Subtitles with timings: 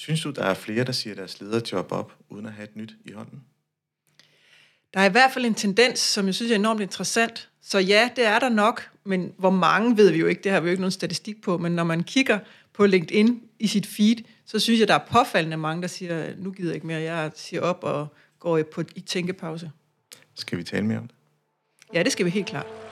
[0.00, 2.94] Synes du, der er flere, der siger deres lederjob op, uden at have et nyt
[3.04, 3.40] i hånden?
[4.94, 7.48] Der er i hvert fald en tendens, som jeg synes er enormt interessant.
[7.60, 10.60] Så ja, det er der nok, men hvor mange ved vi jo ikke, det har
[10.60, 12.38] vi jo ikke nogen statistik på, men når man kigger
[12.72, 14.16] på LinkedIn i sit feed,
[14.46, 17.30] så synes jeg, der er påfaldende mange, der siger, nu gider jeg ikke mere, jeg
[17.34, 18.08] siger op og
[18.38, 19.70] går på, i tænkepause.
[20.34, 21.16] Skal vi tale mere om det?
[21.94, 22.89] Ja, det skal vi helt klart.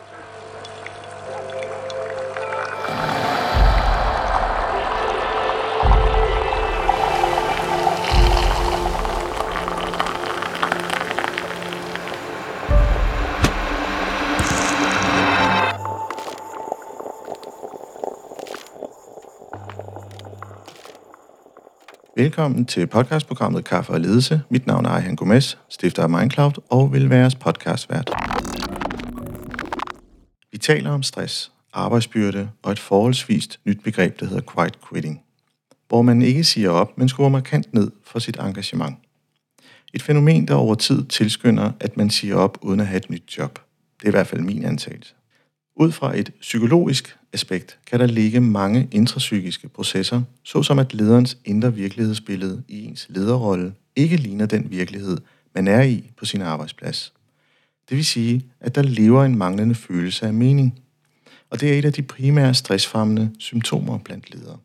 [22.19, 24.41] Velkommen til podcastprogrammet Kaffe og Ledelse.
[24.51, 28.11] Mit navn er Ejhan Gomes, stifter af Mindcloud og vil være jeres podcastvært.
[30.53, 35.23] Vi taler om stress, arbejdsbyrde og et forholdsvist nyt begreb, der hedder quiet quitting,
[35.89, 38.97] hvor man ikke siger op, men skruer markant ned for sit engagement.
[39.95, 43.39] Et fænomen, der over tid tilskynder, at man siger op uden at have et nyt
[43.39, 43.59] job.
[44.01, 45.15] Det er i hvert fald min antagelse.
[45.81, 51.75] Ud fra et psykologisk aspekt kan der ligge mange intrapsykiske processer, såsom at lederens indre
[51.75, 55.19] virkelighedsbillede i ens lederrolle ikke ligner den virkelighed,
[55.55, 57.13] man er i på sin arbejdsplads.
[57.89, 60.81] Det vil sige, at der lever en manglende følelse af mening.
[61.51, 64.59] Og det er et af de primære stressfremmende symptomer blandt ledere.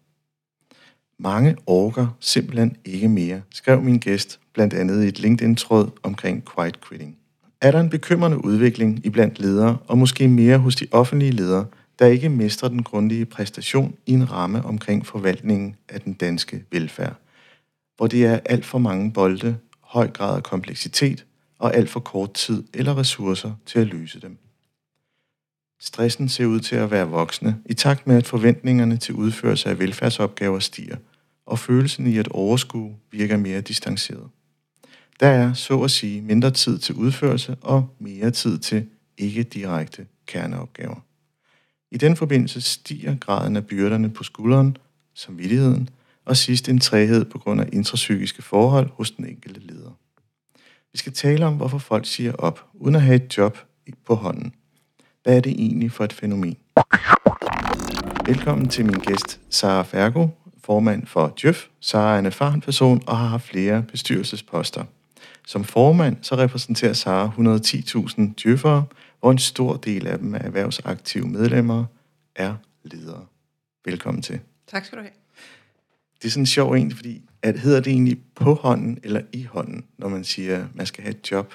[1.19, 6.81] Mange orker simpelthen ikke mere, skrev min gæst blandt andet i et LinkedIn-tråd omkring quiet
[6.87, 7.17] quitting.
[7.63, 11.65] Er der en bekymrende udvikling i blandt ledere, og måske mere hos de offentlige ledere,
[11.99, 17.15] der ikke mestrer den grundige præstation i en ramme omkring forvaltningen af den danske velfærd,
[17.97, 21.25] hvor det er alt for mange bolde, høj grad af kompleksitet
[21.59, 24.37] og alt for kort tid eller ressourcer til at løse dem.
[25.81, 29.79] Stressen ser ud til at være voksende, i takt med at forventningerne til udførelse af
[29.79, 30.97] velfærdsopgaver stiger,
[31.45, 34.29] og følelsen i at overskue virker mere distanceret.
[35.19, 40.05] Der er, så at sige, mindre tid til udførelse og mere tid til ikke direkte
[40.25, 40.95] kerneopgaver.
[41.91, 44.77] I den forbindelse stiger graden af byrderne på skulderen,
[45.13, 45.89] samvittigheden,
[46.25, 49.91] og sidst en træhed på grund af intrapsykiske forhold hos den enkelte leder.
[50.91, 53.57] Vi skal tale om, hvorfor folk siger op, uden at have et job
[54.05, 54.53] på hånden.
[55.23, 56.57] Hvad er det egentlig for et fænomen?
[58.25, 60.27] Velkommen til min gæst, Sara Fergo,
[60.63, 61.67] formand for Djøf.
[61.79, 64.83] Sara er en erfaren person og har haft flere bestyrelsesposter.
[65.47, 68.85] Som formand så repræsenterer Sara 110.000 djøffere,
[69.19, 71.85] hvor en stor del af dem er erhvervsaktive medlemmer,
[72.35, 73.25] er ledere.
[73.85, 74.39] Velkommen til.
[74.67, 75.13] Tak skal du have.
[76.21, 79.85] Det er sådan sjovt egentlig, fordi at hedder det egentlig på hånden eller i hånden,
[79.97, 81.53] når man siger, at man skal have et job?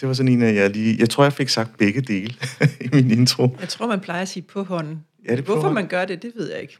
[0.00, 0.96] Det var sådan en af jeg lige...
[0.98, 2.34] Jeg tror, jeg fik sagt begge dele
[2.84, 3.56] i min intro.
[3.60, 5.04] Jeg tror, man plejer at sige på hånden.
[5.24, 5.74] Ja, det er på Hvorfor hånden.
[5.74, 6.78] man gør det, det ved jeg ikke.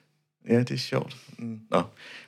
[0.49, 1.17] Ja, det er sjovt.
[1.39, 1.61] Mm.
[1.71, 1.83] Nå.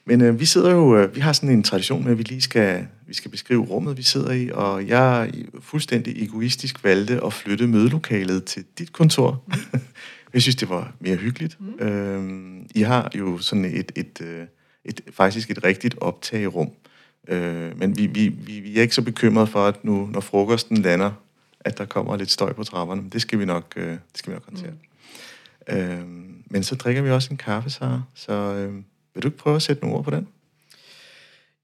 [0.05, 2.41] Men øh, vi sidder jo, øh, vi har sådan en tradition med, at vi lige
[2.41, 7.67] skal, vi skal beskrive rummet, vi sidder i, og jeg fuldstændig egoistisk valgte at flytte
[7.67, 9.43] mødelokalet til dit kontor.
[9.47, 9.81] Mm.
[10.35, 11.57] jeg synes, det var mere hyggeligt.
[11.61, 11.87] Mm.
[11.87, 14.49] Øhm, I har jo sådan et, et, et,
[14.85, 16.71] et, faktisk et rigtigt optagerum.
[17.29, 20.77] Øh, men vi, vi, vi, vi er ikke så bekymrede for, at nu, når frokosten
[20.77, 21.13] lander,
[21.61, 23.03] at der kommer lidt støj på trapperne.
[23.03, 24.71] Men det skal vi nok, øh, det skal vi nok håndtere.
[24.71, 25.77] Mm.
[25.77, 28.03] Øhm, men så drikker vi også en kaffe, Sara.
[28.15, 28.75] Så øh,
[29.15, 30.29] vil du ikke prøve at sætte nogle ord på den?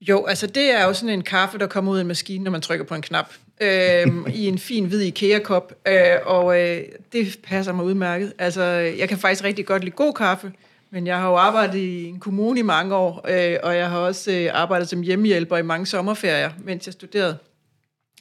[0.01, 2.51] Jo, altså det er jo sådan en kaffe, der kommer ud af en maskine, når
[2.51, 3.33] man trykker på en knap.
[3.61, 5.73] øhm, I en fin hvid IKEA-kop.
[5.87, 6.81] Øh, og øh,
[7.13, 8.33] det passer mig udmærket.
[8.39, 10.51] Altså, jeg kan faktisk rigtig godt lide god kaffe.
[10.89, 13.97] Men jeg har jo arbejdet i en kommune i mange år, øh, og jeg har
[13.97, 17.37] også øh, arbejdet som hjemmehjælper i mange sommerferier, mens jeg studerede.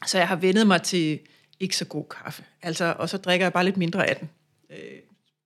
[0.06, 1.18] Så jeg har vendet mig til
[1.60, 2.44] ikke så god kaffe.
[2.62, 4.30] Altså, og så drikker jeg bare lidt mindre af den.
[4.70, 4.76] Øh,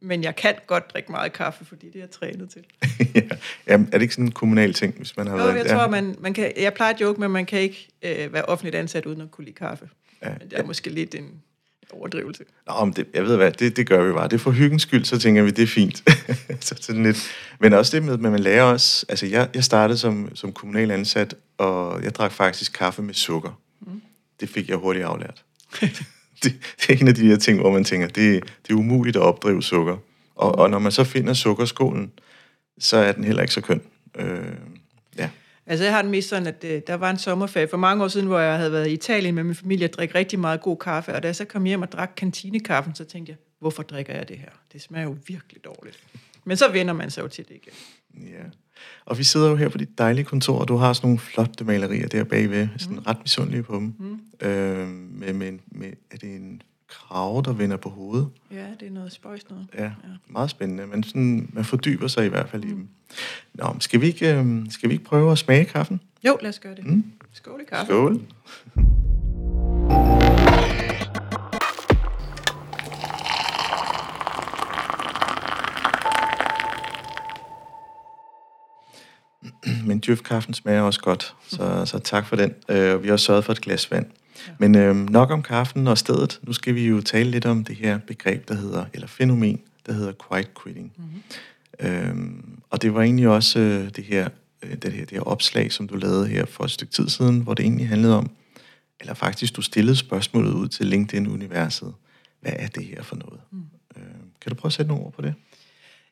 [0.00, 2.64] men jeg kan godt drikke meget kaffe, fordi det er jeg trænet til.
[3.14, 3.36] ja.
[3.66, 5.56] Jamen, er det ikke sådan en kommunal ting, hvis man har Jo, været...
[5.56, 8.44] jeg tror, man, man kan, jeg plejer at joke, men man kan ikke øh, være
[8.44, 9.88] offentligt ansat uden at kunne lide kaffe.
[10.22, 10.28] Ja.
[10.38, 11.42] Men det er måske lidt en
[11.92, 12.44] overdrivelse.
[12.66, 14.28] Nå, men det, jeg ved hvad, det, det gør vi bare.
[14.28, 16.10] Det er for hyggens skyld, så tænker vi, det er fint.
[16.66, 17.30] så sådan lidt.
[17.60, 19.06] Men også det med, at man lærer også...
[19.08, 23.60] Altså, jeg, jeg startede som, som kommunal ansat, og jeg drak faktisk kaffe med sukker.
[23.80, 24.02] Mm.
[24.40, 25.44] Det fik jeg hurtigt aflært.
[26.42, 29.16] det, det er en af de her ting, hvor man tænker, det, det er umuligt
[29.16, 29.96] at opdrive sukker.
[30.34, 32.12] Og, og når man så finder sukkerskålen,
[32.78, 33.80] så er den heller ikke så køn.
[34.18, 34.52] Øh,
[35.18, 35.30] ja.
[35.66, 38.08] Altså, jeg har den mest sådan, at øh, der var en sommerferie for mange år
[38.08, 40.76] siden, hvor jeg havde været i Italien med min familie og drikke rigtig meget god
[40.76, 41.14] kaffe.
[41.14, 44.28] Og da jeg så kom hjem og drak kantinekaffen, så tænkte jeg, hvorfor drikker jeg
[44.28, 44.50] det her?
[44.72, 46.04] Det smager jo virkelig dårligt.
[46.44, 47.72] Men så vender man sig jo til det igen.
[48.28, 48.42] Ja.
[49.04, 51.64] Og vi sidder jo her på dit dejlige kontor, og du har sådan nogle flotte
[51.64, 52.68] malerier der bagved.
[52.72, 52.78] Mm.
[52.78, 53.94] Sådan ret misundelige på dem.
[53.98, 54.46] Mm.
[54.48, 58.28] Øh, med, med, med, er det en krave, der vender på hovedet.
[58.52, 59.66] Ja, det er noget spøjs noget.
[59.74, 59.90] Ja, ja.
[60.26, 62.88] meget spændende, men sådan, man fordyber sig i hvert fald i dem.
[63.54, 66.00] Nå, skal vi, ikke, øh, skal vi ikke prøve at smage kaffen?
[66.26, 66.86] Jo, lad os gøre det.
[66.86, 67.04] Mm.
[67.32, 67.86] Skål i kaffe.
[67.86, 68.20] Skål.
[79.86, 82.54] Men Djøf-kaffen smager også godt, så, så tak for den.
[82.68, 84.06] Uh, vi har også sørget for et glas vand.
[84.46, 84.52] Ja.
[84.58, 86.40] Men uh, nok om kaffen og stedet.
[86.42, 89.92] Nu skal vi jo tale lidt om det her begreb, der hedder, eller fænomen, der
[89.92, 90.92] hedder quiet quitting.
[90.96, 91.22] Mm-hmm.
[91.84, 94.28] Uh, og det var egentlig også uh, det, her,
[94.66, 97.40] uh, det, her, det her opslag, som du lavede her for et stykke tid siden,
[97.40, 98.30] hvor det egentlig handlede om,
[99.00, 101.94] eller faktisk du stillede spørgsmålet ud til LinkedIn-universet.
[102.40, 103.40] Hvad er det her for noget?
[103.52, 103.58] Mm.
[103.96, 104.02] Uh,
[104.40, 105.34] kan du prøve at sætte nogle ord på det?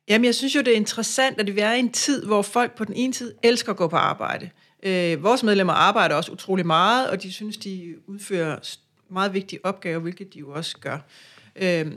[0.09, 2.77] Jamen, jeg synes jo, det er interessant, at vi er i en tid, hvor folk
[2.77, 4.51] på den ene side elsker at gå på arbejde.
[4.83, 8.77] Øh, vores medlemmer arbejder også utrolig meget, og de synes, de udfører
[9.11, 10.99] meget vigtige opgaver, hvilket de jo også gør.
[11.57, 11.93] Øh,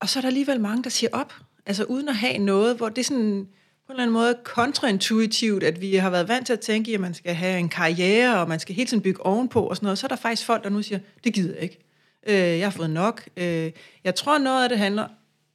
[0.00, 1.34] og så er der alligevel mange, der siger op,
[1.66, 3.48] altså uden at have noget, hvor det er sådan
[3.86, 7.00] på en eller anden måde kontraintuitivt, at vi har været vant til at tænke, at
[7.00, 9.98] man skal have en karriere, og man skal hele tiden bygge ovenpå og sådan noget.
[9.98, 11.78] Så er der faktisk folk, der nu siger, det gider jeg ikke.
[12.26, 13.28] Øh, jeg har fået nok.
[13.36, 13.72] Øh,
[14.04, 15.08] jeg tror, noget af det handler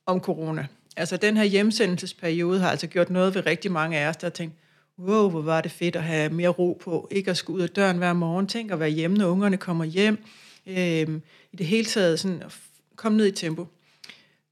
[0.05, 0.67] om corona.
[0.95, 4.31] Altså den her hjemsendelsesperiode har altså gjort noget ved rigtig mange af os, der har
[4.31, 4.55] tænkt,
[4.99, 7.69] wow, hvor var det fedt at have mere ro på, ikke at skulle ud af
[7.69, 10.23] døren hver morgen, tænk at være hjemme, når ungerne kommer hjem,
[10.67, 12.55] øhm, i det hele taget sådan at
[12.95, 13.67] komme ned i tempo.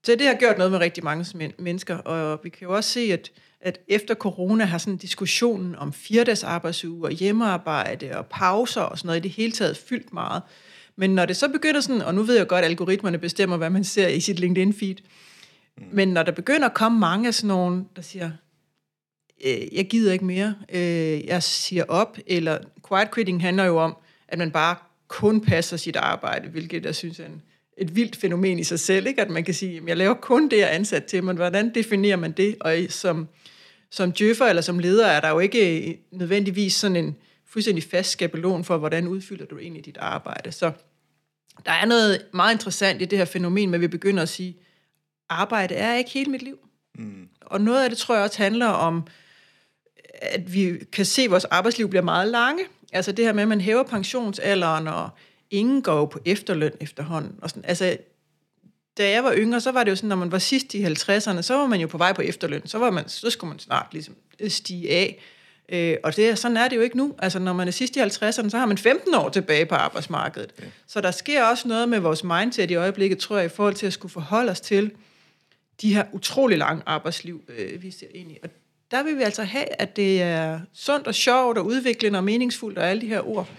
[0.03, 2.99] Så det har gjort noget med rigtig mange mennesker, og vi kan jo også se,
[2.99, 8.97] at, at efter corona har sådan diskussionen om firedags arbejdsuge og hjemmearbejde og pauser og
[8.97, 10.41] sådan noget i det hele taget fyldt meget.
[10.95, 13.69] Men når det så begynder sådan, og nu ved jeg godt, at algoritmerne bestemmer, hvad
[13.69, 14.95] man ser i sit LinkedIn-feed,
[15.77, 15.83] Mm.
[15.91, 18.31] Men når der begynder at komme mange af sådan nogen, der siger,
[19.45, 22.57] øh, jeg gider ikke mere, øh, jeg siger op, eller
[22.87, 23.97] quiet quitting handler jo om,
[24.27, 24.75] at man bare
[25.07, 27.41] kun passer sit arbejde, hvilket jeg synes er en,
[27.77, 29.21] et vildt fænomen i sig selv, ikke?
[29.21, 32.15] at man kan sige, jeg laver kun det, jeg er ansat til, men hvordan definerer
[32.15, 32.55] man det?
[32.59, 33.27] Og som,
[33.89, 37.15] som djøffer eller som leder er der jo ikke øh, nødvendigvis sådan en
[37.47, 40.51] fuldstændig fast skabelon for, hvordan udfylder du egentlig dit arbejde.
[40.51, 40.71] Så
[41.65, 44.57] der er noget meget interessant i det her fænomen, men vi begynder at sige,
[45.31, 46.57] arbejde er ikke hele mit liv.
[46.95, 47.27] Mm.
[47.41, 49.07] Og noget af det tror jeg også handler om,
[50.21, 52.63] at vi kan se, at vores arbejdsliv bliver meget lange.
[52.93, 55.09] Altså det her med, at man hæver pensionsalderen, og
[55.51, 57.35] ingen går på efterløn efterhånden.
[57.41, 57.65] Og sådan.
[57.65, 57.97] Altså,
[58.97, 61.41] da jeg var yngre, så var det jo sådan, når man var sidst i 50'erne,
[61.41, 62.67] så var man jo på vej på efterløn.
[62.67, 64.15] Så, var man, så skulle man snart ligesom
[64.47, 65.23] stige af.
[65.69, 67.15] Øh, og det, sådan er det jo ikke nu.
[67.19, 70.51] Altså, når man er sidst i 50'erne, så har man 15 år tilbage på arbejdsmarkedet.
[70.59, 70.65] Ja.
[70.87, 73.87] Så der sker også noget med vores mindset i øjeblikket, tror jeg, i forhold til
[73.87, 74.91] at skulle forholde os til,
[75.81, 78.37] de her utrolig lange arbejdsliv, øh, vi ser ind i.
[78.43, 78.49] Og
[78.91, 82.77] der vil vi altså have, at det er sundt og sjovt og udviklende og meningsfuldt
[82.77, 83.49] og alle de her ord,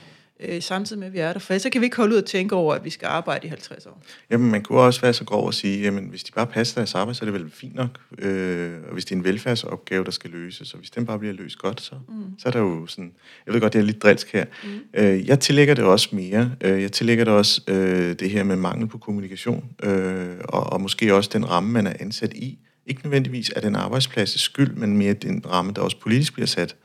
[0.48, 1.40] øh, samtidig med, at vi er der.
[1.40, 3.48] For så kan vi ikke holde ud og tænke over, at vi skal arbejde i
[3.48, 4.02] 50 år.
[4.30, 6.94] Jamen, man kunne også være så grov at sige, jamen, hvis de bare passer deres
[6.94, 7.88] arbejde, så er det vel fint nok.
[8.18, 11.34] Øh, og hvis det er en velfærdsopgave, der skal løses, og hvis den bare bliver
[11.34, 12.14] løst godt, så, mm.
[12.38, 13.12] så er der jo sådan...
[13.46, 14.44] Jeg ved godt, det er lidt drilsk her.
[14.64, 14.70] Mm.
[14.94, 16.52] Øh, jeg tillægger det også mere.
[16.60, 20.80] Øh, jeg tillægger det også øh, det her med mangel på kommunikation, øh, og, og
[20.80, 22.58] måske også den ramme, man er ansat i.
[22.86, 26.76] Ikke nødvendigvis af den arbejdsplads skyld, men mere den ramme, der også politisk bliver sat,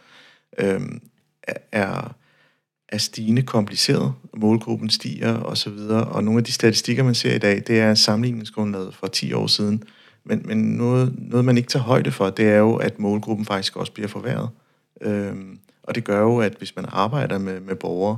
[0.60, 0.82] øh,
[1.72, 2.16] er
[2.90, 7.40] er stigende kompliceret, målgruppen stiger osv., og, og nogle af de statistikker, man ser i
[7.40, 9.84] dag, det er sammenligningsgrundlaget for 10 år siden.
[10.24, 13.76] Men, men noget, noget, man ikke tager højde for, det er jo, at målgruppen faktisk
[13.76, 14.50] også bliver forværret.
[15.02, 18.18] Øhm, og det gør jo, at hvis man arbejder med, med borgere,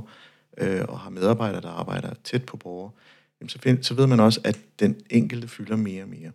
[0.58, 2.90] øh, og har medarbejdere, der arbejder tæt på borgere,
[3.40, 6.30] jamen så, find, så ved man også, at den enkelte fylder mere og mere.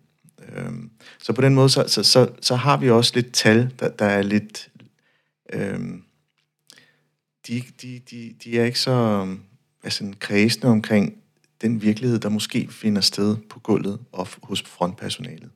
[0.56, 0.90] Øhm,
[1.20, 4.06] så på den måde, så, så, så, så har vi også lidt tal, der, der
[4.06, 4.70] er lidt...
[5.54, 6.05] Øhm,
[7.48, 9.28] de, de, de, de er ikke så
[9.84, 11.18] altså, kredsende omkring
[11.62, 15.50] den virkelighed, der måske finder sted på gulvet og hos frontpersonalet.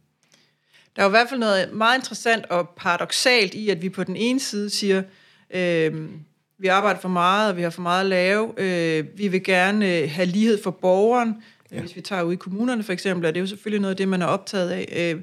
[0.96, 4.04] Der er jo i hvert fald noget meget interessant og paradoxalt i, at vi på
[4.04, 5.04] den ene side siger,
[5.52, 6.10] øh,
[6.58, 9.98] vi arbejder for meget, og vi har for meget at lave, øh, vi vil gerne
[9.98, 11.36] øh, have lighed for borgeren.
[11.72, 11.80] Ja.
[11.80, 14.08] Hvis vi tager ud i kommunerne for eksempel, er det jo selvfølgelig noget af det,
[14.08, 15.14] man er optaget af.
[15.16, 15.22] Øh,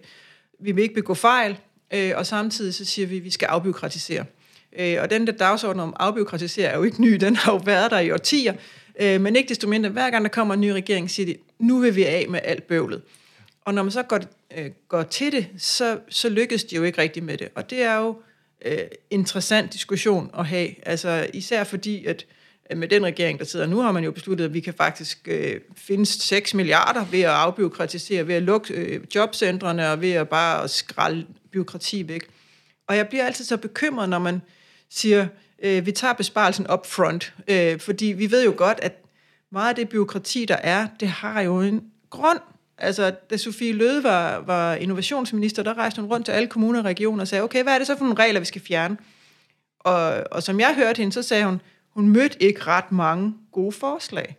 [0.61, 1.59] vi vil ikke begå fejl,
[1.95, 4.25] øh, og samtidig så siger vi, at vi skal afbyråkratisere.
[4.79, 7.91] Øh, og den der dagsorden om afbyråkratisering er jo ikke ny, den har jo været
[7.91, 8.55] der i årtier.
[9.01, 11.79] Øh, men ikke desto mindre, hver gang der kommer en ny regering, siger de, nu
[11.79, 13.03] vil vi af med alt bøvlet.
[13.65, 14.21] Og når man så går,
[14.57, 17.49] øh, går til det, så, så lykkes de jo ikke rigtigt med det.
[17.55, 18.17] Og det er jo
[18.65, 18.79] øh,
[19.11, 20.89] interessant diskussion at have.
[20.89, 22.27] Altså især fordi, at
[22.71, 25.29] øh, med den regering, der sidder nu, har man jo besluttet, at vi kan faktisk
[25.29, 30.29] øh, finde 6 milliarder ved at afbyråkratisere, ved at lukke øh, jobcentrene og ved at
[30.29, 32.23] bare skralde byråkrati væk.
[32.89, 34.41] Og jeg bliver altid så bekymret, når man
[34.91, 35.27] siger,
[35.63, 39.03] øh, vi tager besparelsen up front, øh, fordi vi ved jo godt, at
[39.53, 42.39] meget af det byråkrati, der er, det har jo en grund.
[42.79, 46.85] Altså, da Sofie Løde var, var innovationsminister, der rejste hun rundt til alle kommuner og
[46.85, 48.97] regioner og sagde, okay, hvad er det så for nogle regler, vi skal fjerne?
[49.81, 53.73] Og, og som jeg hørte hende, så sagde hun, hun mødte ikke ret mange gode
[53.73, 54.37] forslag.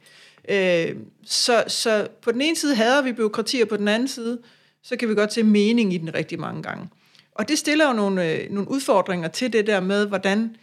[0.49, 4.39] Øh, så, så på den ene side hader vi byråkrati, og på den anden side,
[4.83, 6.89] så kan vi godt se mening i den rigtig mange gange.
[7.37, 10.55] Og det stiller jo nogle, øh, nogle udfordringer til det der med, hvordan,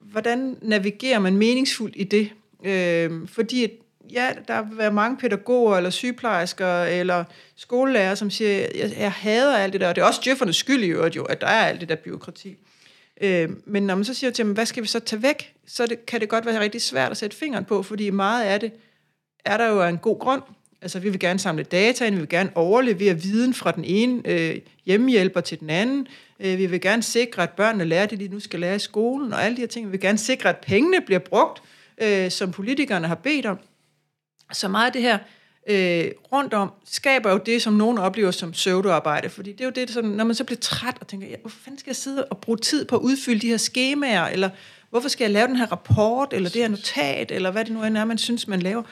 [0.00, 2.30] hvordan navigerer man meningsfuldt i det.
[2.64, 3.68] Øh, fordi
[4.12, 7.24] ja, der vil være mange pædagoger, eller sygeplejersker, eller
[7.56, 10.84] skolelærer, som siger, jeg, jeg hader alt det der, og det er også djøffernes skyld
[10.84, 12.56] i øvrigt jo, at der er alt det der byråkrati.
[13.20, 15.86] Øh, men når man så siger til dem, hvad skal vi så tage væk, så
[15.86, 18.72] det, kan det godt være rigtig svært at sætte fingeren på, fordi meget af det
[19.44, 20.42] er der jo en god grund.
[20.82, 24.22] Altså, vi vil gerne samle data ind, vi vil gerne overlevere viden fra den ene
[24.24, 24.58] øh,
[24.90, 26.06] hjemmehjælper til den anden.
[26.40, 29.32] Øh, vi vil gerne sikre, at børnene lærer det, de nu skal lære i skolen,
[29.32, 29.86] og alle de her ting.
[29.86, 31.62] Vi vil gerne sikre, at pengene bliver brugt,
[32.02, 33.58] øh, som politikerne har bedt om.
[34.52, 35.18] Så meget af det her
[35.68, 39.28] øh, rundt om skaber jo det, som nogen oplever som pseudoarbejde.
[39.28, 41.58] Fordi det er jo det, som, når man så bliver træt og tænker, ja, hvorfor
[41.64, 44.50] fanden skal jeg sidde og bruge tid på at udfylde de her skemaer, eller
[44.90, 47.82] hvorfor skal jeg lave den her rapport, eller det her notat, eller hvad det nu
[47.82, 48.82] er, man synes, man laver.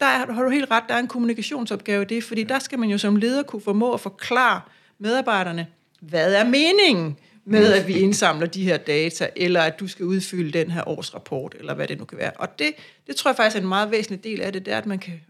[0.00, 2.88] Der har du helt ret, der er en kommunikationsopgave i det, fordi der skal man
[2.88, 4.60] jo som leder kunne formå at forklare
[4.98, 5.66] medarbejderne,
[6.00, 10.58] hvad er meningen med, at vi indsamler de her data, eller at du skal udfylde
[10.58, 12.30] den her årsrapport, eller hvad det nu kan være.
[12.30, 12.72] Og det,
[13.06, 14.98] det tror jeg faktisk er en meget væsentlig del af det, det er, at man
[14.98, 15.20] kan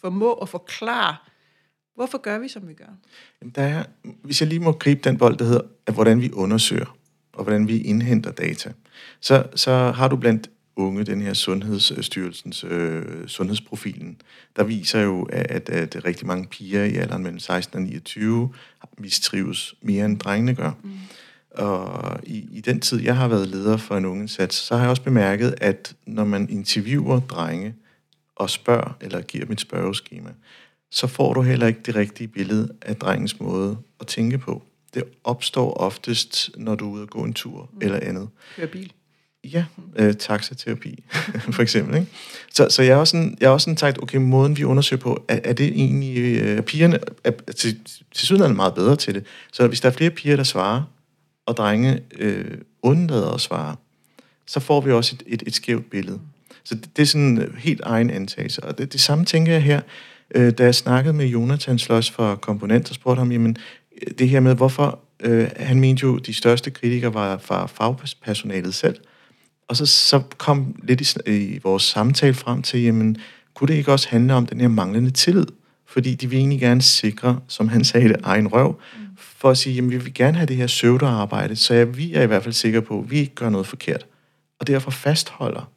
[0.00, 1.16] formå at forklare,
[1.94, 2.92] hvorfor gør vi, som vi gør.
[3.40, 6.32] Jamen, der er, hvis jeg lige må gribe den bold, der hedder, at hvordan vi
[6.32, 6.96] undersøger,
[7.32, 8.72] og hvordan vi indhenter data,
[9.20, 14.20] så, så har du blandt unge den her Sundhedsstyrelsens øh, sundhedsprofilen,
[14.56, 18.52] der viser jo, at, at rigtig mange piger i alderen mellem 16 og 29
[18.98, 20.72] mistrives mere end drengene gør.
[20.82, 20.90] Mm.
[21.50, 24.90] Og i, i den tid, jeg har været leder for en ungeindsats, så har jeg
[24.90, 27.74] også bemærket, at når man interviewer drenge
[28.36, 30.30] og spørger, eller giver dem et spørgeskema,
[30.90, 34.62] så får du heller ikke det rigtige billede af drengens måde at tænke på.
[34.94, 37.78] Det opstår oftest, når du er ude og gå en tur mm.
[37.82, 38.28] eller andet.
[38.56, 38.92] Køre bil.
[39.52, 39.64] Ja,
[39.96, 41.04] øh, taxaterapi,
[41.54, 41.94] for eksempel.
[41.94, 42.06] Ikke?
[42.52, 45.00] Så, så jeg har også sådan, jeg har også sådan sagt, okay, måden vi undersøger
[45.00, 47.78] på, er, er det egentlig, øh, pigerne er, er til,
[48.14, 49.24] til syden er meget bedre til det.
[49.52, 50.82] Så hvis der er flere piger, der svarer,
[51.46, 53.76] og drenge øh, undlader at svare,
[54.46, 56.20] så får vi også et, et, et skævt billede.
[56.64, 58.64] Så det, det er sådan en helt egen antagelse.
[58.64, 59.80] Og det, det samme tænker jeg her,
[60.34, 63.56] øh, da jeg snakkede med Jonathan Sløs fra Komponent, og spurgte ham, jamen,
[64.02, 68.74] øh, det her med, hvorfor øh, han mente jo, de største kritikere var fra fagpersonalet
[68.74, 68.96] selv.
[69.68, 73.16] Og så, så kom lidt i, i vores samtale frem til, jamen,
[73.54, 75.46] kunne det ikke også handle om den her manglende tillid?
[75.86, 78.80] Fordi de vil egentlig gerne sikre, som han sagde det, egen røv,
[79.18, 82.22] for at sige, jamen vi vil gerne have det her søvdearbejde, så ja, vi er
[82.22, 84.06] i hvert fald sikre på, at vi ikke gør noget forkert.
[84.58, 85.72] Og derfor fastholder.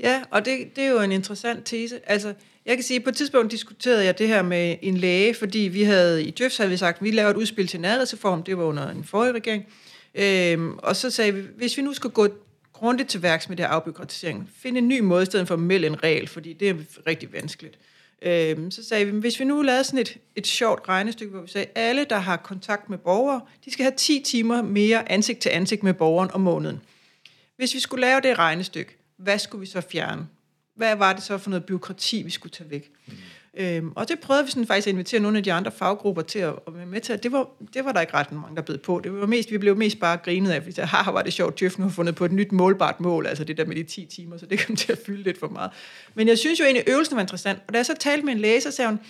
[0.00, 2.00] Ja, og det, det er jo en interessant tese.
[2.06, 2.34] Altså,
[2.66, 5.58] jeg kan sige, at på et tidspunkt diskuterede jeg det her med en læge, fordi
[5.58, 8.58] vi havde i Djøfs havde vi sagt, at vi laver et udspil til nærhedsreform, det
[8.58, 9.64] var under en forrige regering.
[10.14, 12.28] Øhm, og så sagde vi, hvis vi nu skal gå
[12.82, 15.60] grundigt til værks med det her afbyråkratisering, finde en ny måde i stedet for at
[15.60, 16.74] melde en regel, fordi det er
[17.06, 17.78] rigtig vanskeligt.
[18.22, 21.48] Øhm, så sagde vi, hvis vi nu lavede sådan et, et sjovt regnestykke, hvor vi
[21.48, 25.38] sagde, at alle, der har kontakt med borgere, de skal have 10 timer mere ansigt
[25.38, 26.80] til ansigt med borgeren om måneden.
[27.56, 30.26] Hvis vi skulle lave det regnestykke, hvad skulle vi så fjerne?
[30.76, 32.90] Hvad var det så for noget byråkrati, vi skulle tage væk?
[33.06, 33.14] Mm.
[33.56, 36.38] Øhm, og det prøvede vi sådan faktisk at invitere nogle af de andre faggrupper til
[36.38, 37.22] at, at være med til.
[37.22, 39.00] Det var, det var der ikke ret mange, der blev på.
[39.04, 41.78] Det var mest, vi blev mest bare grinet af, fordi haha, var det sjovt, Tøf
[41.78, 44.36] nu har fundet på et nyt målbart mål, altså det der med de 10 timer,
[44.36, 45.70] så det kom til at fylde lidt for meget.
[46.14, 47.58] Men jeg synes jo egentlig, øvelsen var interessant.
[47.66, 49.00] Og da jeg så talte med en læser, så sagde hun,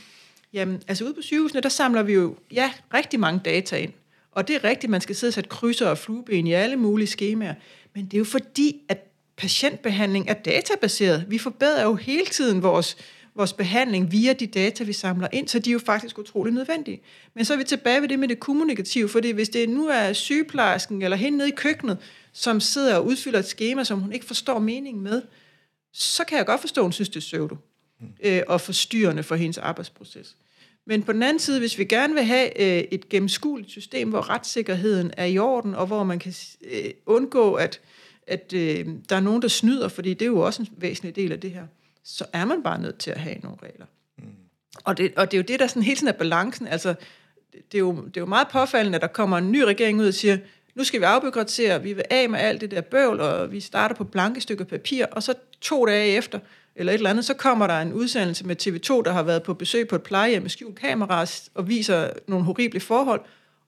[0.52, 3.92] jamen, altså ude på sygehusene, der samler vi jo, ja, rigtig mange data ind.
[4.32, 7.08] Og det er rigtigt, man skal sidde og sætte krydser og flueben i alle mulige
[7.08, 7.54] skemaer.
[7.94, 11.24] Men det er jo fordi, at patientbehandling er databaseret.
[11.28, 12.96] Vi forbedrer jo hele tiden vores
[13.34, 17.00] vores behandling via de data, vi samler ind, så de er jo faktisk utrolig nødvendige.
[17.34, 20.12] Men så er vi tilbage ved det med det kommunikative, fordi hvis det nu er
[20.12, 21.98] sygeplejersken eller hende nede i køkkenet,
[22.32, 25.22] som sidder og udfylder et schema, som hun ikke forstår meningen med,
[25.92, 27.56] så kan jeg godt forstå, at hun synes, det er søvdo
[28.22, 30.36] øh, og forstyrrende for hendes arbejdsproces.
[30.86, 34.30] Men på den anden side, hvis vi gerne vil have øh, et gennemskueligt system, hvor
[34.30, 36.34] retssikkerheden er i orden, og hvor man kan
[36.70, 37.80] øh, undgå, at,
[38.26, 41.32] at øh, der er nogen, der snyder, fordi det er jo også en væsentlig del
[41.32, 41.66] af det her,
[42.04, 43.86] så er man bare nødt til at have nogle regler.
[44.18, 44.24] Mm.
[44.84, 46.66] Og, det, og det er jo det, der sådan hele tiden er balancen.
[46.66, 46.94] Altså,
[47.52, 50.06] det, er jo, det er jo meget påfaldende, at der kommer en ny regering ud
[50.06, 50.38] og siger,
[50.74, 53.94] nu skal vi afbyråkratisere, vi vil af med alt det der bøvl, og vi starter
[53.94, 56.38] på blanke stykker papir, og så to dage efter,
[56.76, 59.54] eller et eller andet, så kommer der en udsendelse med TV2, der har været på
[59.54, 63.20] besøg på et plejehjem med skjult kamera og viser nogle horrible forhold,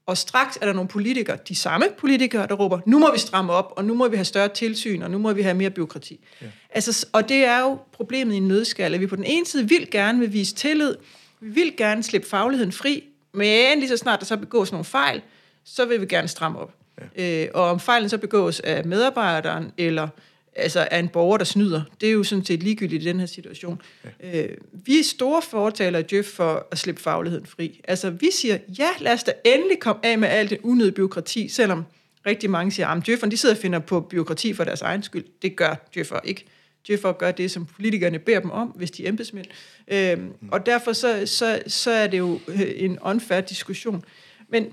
[0.06, 3.52] og straks er der nogle politikere, de samme politikere, der råber, nu må vi stramme
[3.52, 6.20] op, og nu må vi have større tilsyn, og nu må vi have mere byråkrati.
[6.42, 6.46] Ja.
[6.70, 9.68] Altså, og det er jo problemet i en nødskal, at vi på den ene side
[9.68, 10.96] vil gerne vil vise tillid,
[11.40, 15.23] Vi vil gerne slippe fagligheden fri, men lige så snart der så begås nogle fejl,
[15.64, 16.75] så vil vi gerne stramme op.
[17.16, 17.42] Ja.
[17.44, 20.08] Øh, og om fejlen så begås af medarbejderen, eller
[20.56, 23.26] altså af en borger, der snyder, det er jo sådan set ligegyldigt i den her
[23.26, 23.82] situation.
[24.23, 24.42] Ja.
[24.42, 27.80] Øh, vi er store fortalere i Djøf for at slippe fagligheden fri.
[27.88, 31.49] Altså vi siger, ja, lad os da endelig komme af med alt det unødige byråkrati,
[31.49, 31.84] selvom
[32.26, 35.25] rigtig mange siger, at Djøfferne de sidder og finder på byråkrati for deres egen skyld.
[35.42, 36.44] Det gør Djøffer ikke.
[36.87, 39.46] Djøffer gør det, som politikerne beder dem om, hvis de er embedsmænd.
[39.88, 40.49] Øhm, mm.
[40.52, 44.04] Og derfor så, så, så er det jo øh, en unfair diskussion.
[44.49, 44.64] Men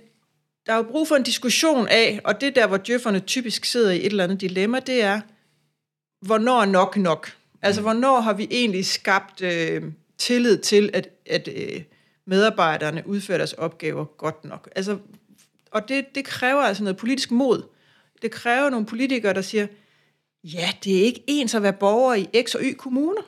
[0.65, 3.91] der er jo brug for en diskussion af, og det der, hvor djøfferne typisk sidder
[3.91, 5.21] i et eller andet dilemma, det er,
[6.21, 7.31] hvornår er nok nok?
[7.61, 7.85] Altså, mm.
[7.85, 9.83] hvornår har vi egentlig skabt øh,
[10.17, 11.81] tillid til, at, at øh,
[12.25, 14.69] medarbejderne udfører deres opgaver godt nok?
[14.75, 14.97] Altså,
[15.71, 17.63] og det, det kræver altså noget politisk mod.
[18.21, 19.67] Det kræver nogle politikere, der siger,
[20.43, 23.21] ja, det er ikke ens at være borger i X og Y kommuner,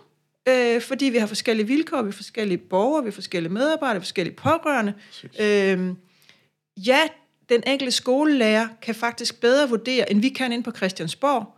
[0.49, 4.35] øh, fordi vi har forskellige vilkår, vi har forskellige borgere, vi har forskellige medarbejdere, forskellige
[4.35, 4.93] pårørende.
[5.39, 5.95] Øh,
[6.87, 6.99] ja,
[7.49, 11.57] den enkelte skolelærer kan faktisk bedre vurdere, end vi kan ind på Christiansborg,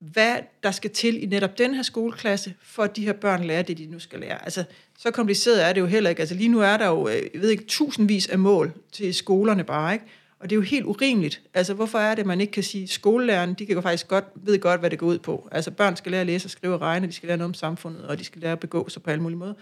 [0.00, 3.62] hvad der skal til i netop den her skoleklasse, for at de her børn lærer
[3.62, 4.44] det, de nu skal lære.
[4.44, 4.64] Altså,
[4.98, 6.20] så kompliceret er det jo heller ikke.
[6.20, 9.64] Altså, lige nu er der jo, øh, jeg ved ikke, tusindvis af mål til skolerne
[9.64, 10.04] bare, ikke?
[10.40, 11.42] Og det er jo helt urimeligt.
[11.54, 14.08] Altså, hvorfor er det, at man ikke kan sige, at skolelærerne, de kan jo faktisk
[14.08, 15.48] godt, ved godt, hvad det går ud på.
[15.52, 17.54] Altså, børn skal lære at læse og skrive og regne, de skal lære noget om
[17.54, 19.54] samfundet, og de skal lære at begå sig på alle mulige måder.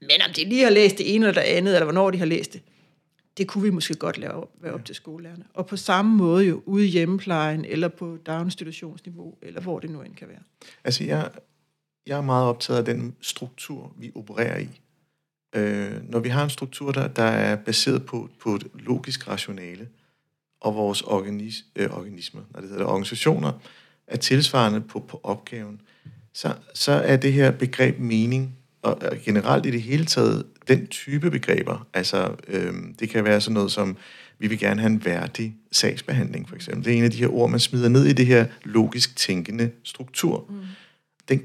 [0.00, 2.26] Men om de lige har læst det ene eller det andet, eller hvornår de har
[2.26, 2.62] læst det,
[3.40, 5.44] det kunne vi måske godt lave, være op til skolelærerne.
[5.54, 10.02] Og på samme måde jo ude i hjemmeplejen, eller på daginstitutionsniveau, eller hvor det nu
[10.02, 10.42] end kan være.
[10.84, 11.30] Altså, jeg,
[12.06, 14.80] jeg er meget optaget af den struktur, vi opererer i.
[15.54, 19.88] Øh, når vi har en struktur, der, der er baseret på, på et logisk rationale,
[20.60, 23.52] og vores organis, øh, organismer, når det hedder organisationer,
[24.06, 25.80] er tilsvarende på, på opgaven,
[26.32, 31.30] så, så er det her begreb mening, og generelt i det hele taget den type
[31.30, 33.96] begreber, altså øh, det kan være sådan noget som,
[34.38, 36.84] vi vil gerne have en værdig sagsbehandling for eksempel.
[36.84, 39.70] Det er en af de her ord, man smider ned i det her logisk tænkende
[39.84, 40.46] struktur.
[40.50, 40.56] Mm.
[41.28, 41.42] Den,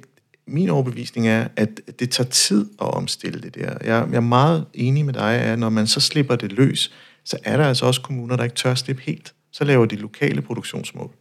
[0.47, 3.77] min overbevisning er, at det tager tid at omstille det der.
[3.81, 6.93] Jeg, jeg er meget enig med dig, at når man så slipper det løs,
[7.23, 9.33] så er der altså også kommuner, der ikke tør slippe helt.
[9.51, 11.11] Så laver de lokale produktionsmål,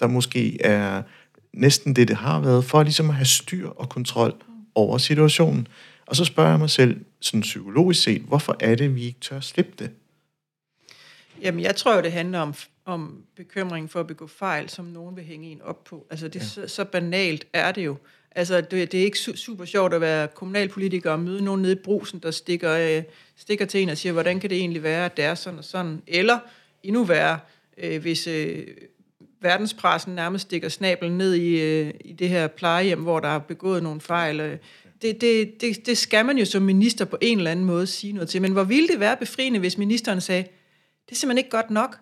[0.00, 1.02] der måske er
[1.54, 4.34] næsten det, det har været, for ligesom at have styr og kontrol
[4.74, 5.68] over situationen.
[6.06, 9.40] Og så spørger jeg mig selv, sådan psykologisk set, hvorfor er det, vi ikke tør
[9.40, 9.90] slippe det?
[11.42, 12.54] Jamen, jeg tror jo, det handler om,
[12.84, 16.06] om bekymring for at begå fejl, som nogen vil hænge en op på.
[16.10, 16.44] Altså, det ja.
[16.44, 17.96] så, så banalt er det jo.
[18.30, 21.82] Altså, det, det er ikke super sjovt at være kommunalpolitiker og møde nogen nede i
[21.84, 23.02] brusen, der stikker, øh,
[23.36, 25.64] stikker til en og siger, hvordan kan det egentlig være, at det er sådan og
[25.64, 26.02] sådan.
[26.06, 26.38] Eller
[26.82, 27.38] endnu værre,
[27.78, 28.66] øh, hvis øh,
[29.42, 33.82] verdenspressen nærmest stikker snablen ned i, øh, i det her plejehjem, hvor der er begået
[33.82, 34.40] nogle fejl.
[34.40, 34.58] Øh,
[35.02, 38.12] det, det, det, det skal man jo som minister på en eller anden måde sige
[38.12, 38.42] noget til.
[38.42, 40.42] Men hvor ville det være befriende, hvis ministeren sagde,
[41.06, 41.98] det er simpelthen ikke godt nok.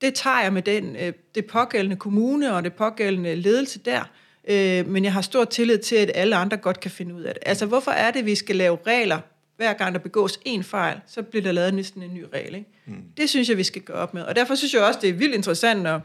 [0.00, 4.10] Det tager jeg med den, øh, det pågældende kommune og det pågældende ledelse der.
[4.48, 7.34] Øh, men jeg har stor tillid til, at alle andre godt kan finde ud af
[7.34, 7.42] det.
[7.46, 9.18] Altså, hvorfor er det, at vi skal lave regler,
[9.56, 12.54] hver gang der begås en fejl, så bliver der lavet næsten en ny regel.
[12.54, 12.68] Ikke?
[12.86, 12.94] Mm.
[13.16, 14.22] Det synes jeg, vi skal gøre op med.
[14.22, 16.00] Og derfor synes jeg også, det er vildt interessant, når,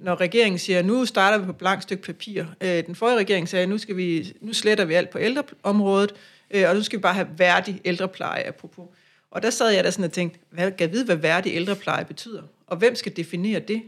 [0.00, 2.44] når regeringen siger, nu starter vi på blank stykke papir.
[2.60, 6.14] Øh, den forrige regering sagde, nu, skal vi, nu sletter vi alt på ældreområdet,
[6.50, 8.88] øh, og nu skal vi bare have værdig ældrepleje, apropos.
[9.30, 12.04] Og der sad jeg der sådan og tænkte, hvad, kan jeg vide, hvad værdig ældrepleje
[12.04, 12.42] betyder?
[12.66, 13.82] Og hvem skal definere det?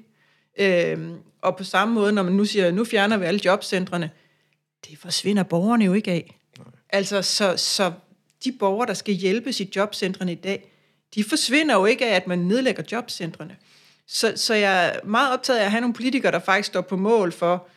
[0.58, 4.10] Øhm, og på samme måde, når man nu siger, nu fjerner vi alle jobcentrene,
[4.88, 6.38] det forsvinder borgerne jo ikke af.
[6.58, 6.66] Nej.
[6.90, 7.92] Altså, så, så
[8.44, 10.72] de borgere, der skal hjælpes i jobcentrene i dag,
[11.14, 13.56] de forsvinder jo ikke af, at man nedlægger jobcentrene.
[14.06, 16.96] Så, så jeg er meget optaget af at have nogle politikere, der faktisk står på
[16.96, 17.68] mål for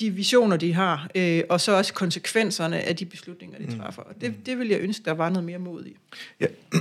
[0.00, 3.78] de visioner, de har, øh, og så også konsekvenserne af de beslutninger, de mm.
[3.78, 4.02] træffer.
[4.02, 5.96] Og det, det vil jeg ønske, der var noget mere mod i.
[6.40, 6.46] Ja.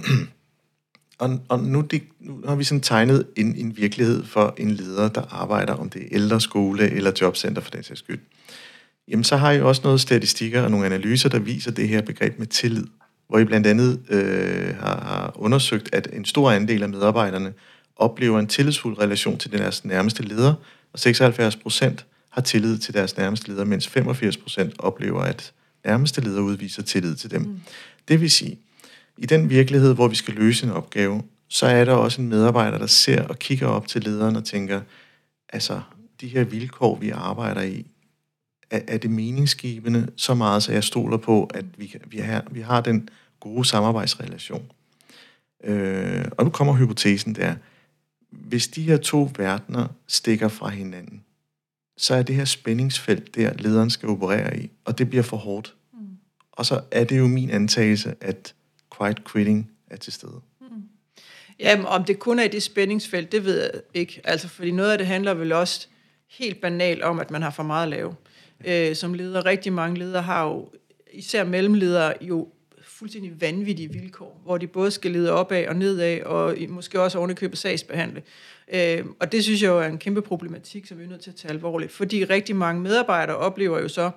[1.19, 5.09] og, og nu, det, nu har vi sådan tegnet en, en virkelighed for en leder,
[5.09, 8.19] der arbejder, om det er ældre skole eller jobcenter for den sags skyld.
[9.07, 12.39] Jamen, så har I også noget statistikker og nogle analyser, der viser det her begreb
[12.39, 12.85] med tillid,
[13.27, 17.53] hvor I blandt andet øh, har, har undersøgt, at en stor andel af medarbejderne
[17.97, 20.53] oplever en tillidsfuld relation til deres nærmeste leder,
[20.93, 25.53] og 76 procent har tillid til deres nærmeste leder, mens 85 procent oplever, at
[25.85, 27.41] nærmeste leder udviser tillid til dem.
[27.41, 27.59] Mm.
[28.07, 28.59] Det vil sige,
[29.17, 32.77] i den virkelighed, hvor vi skal løse en opgave, så er der også en medarbejder,
[32.77, 34.81] der ser og kigger op til lederen og tænker,
[35.49, 35.81] altså,
[36.21, 37.85] de her vilkår, vi arbejder i,
[38.71, 42.61] er, er det meningsgivende så meget, så jeg stoler på, at vi, vi, har, vi
[42.61, 44.71] har den gode samarbejdsrelation.
[45.63, 47.55] Øh, og nu kommer hypotesen der
[48.29, 51.23] hvis de her to verdener stikker fra hinanden,
[51.97, 55.75] så er det her spændingsfelt der, lederen skal operere i, og det bliver for hårdt.
[55.93, 55.99] Mm.
[56.51, 58.53] Og så er det jo min antagelse, at
[58.97, 60.41] quiet quitting er til stede.
[61.59, 64.21] Jamen, om det kun er i det spændingsfelt, det ved jeg ikke.
[64.23, 65.87] Altså, fordi noget af det handler vel også
[66.29, 68.15] helt banalt om, at man har for meget at lave.
[68.65, 70.69] Øh, som leder, rigtig mange ledere har jo,
[71.13, 72.47] især mellemledere, jo
[72.97, 77.57] fuldstændig vanvittige vilkår, hvor de både skal lede opad og nedad, og måske også ovenikøbet
[77.57, 78.23] sagsbehandle.
[78.73, 81.29] Øh, og det synes jeg jo er en kæmpe problematik, som vi er nødt til
[81.29, 84.11] at tage alvorligt, fordi rigtig mange medarbejdere oplever jo så,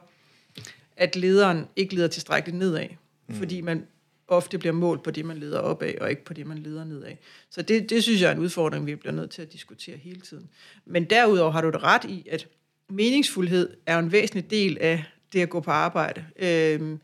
[0.97, 2.88] at lederen ikke leder tilstrækkeligt nedad,
[3.29, 3.35] mm.
[3.35, 3.87] fordi man
[4.29, 7.12] ofte bliver målt på det, man leder opad, og ikke på det, man leder nedad.
[7.51, 10.21] Så det, det synes jeg er en udfordring, vi bliver nødt til at diskutere hele
[10.21, 10.49] tiden.
[10.87, 12.49] Men derudover har du det ret i, at
[12.88, 16.25] meningsfuldhed er en væsentlig del af det at gå på arbejde.
[16.38, 16.99] Øh,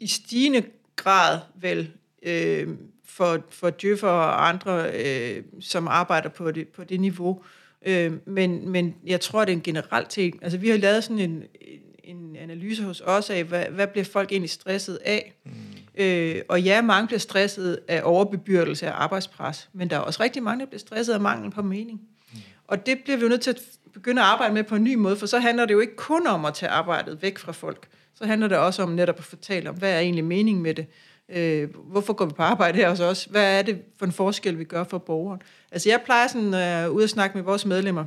[0.00, 0.62] I stigende
[0.96, 1.90] grad vel
[2.22, 2.68] øh,
[3.04, 7.42] for, for djøffer og andre, øh, som arbejder på det, på det niveau.
[7.86, 10.38] Øh, men, men jeg tror, det er en generelt ting.
[10.42, 11.42] Altså, vi har lavet sådan en,
[12.04, 15.34] en analyse hos os af, hvad, hvad bliver folk egentlig stresset af?
[15.44, 15.52] Mm.
[15.96, 20.42] Øh, og ja, mange bliver stresset af overbebyrdelse af arbejdspres, men der er også rigtig
[20.42, 22.00] mange, der bliver stresset af mangel på mening.
[22.32, 22.38] Mm.
[22.66, 23.60] Og det bliver vi jo nødt til at
[23.94, 26.26] begynde at arbejde med på en ny måde, for så handler det jo ikke kun
[26.26, 27.88] om at tage arbejdet væk fra folk.
[28.18, 30.86] Så handler det også om netop at fortælle om, hvad er egentlig meningen med det?
[31.28, 33.24] Øh, hvorfor går vi på arbejde her hos os?
[33.24, 35.42] Hvad er det for en forskel, vi gør for borgeren?
[35.70, 38.04] Altså jeg plejer sådan øh, uh, ud at snakke med vores medlemmer,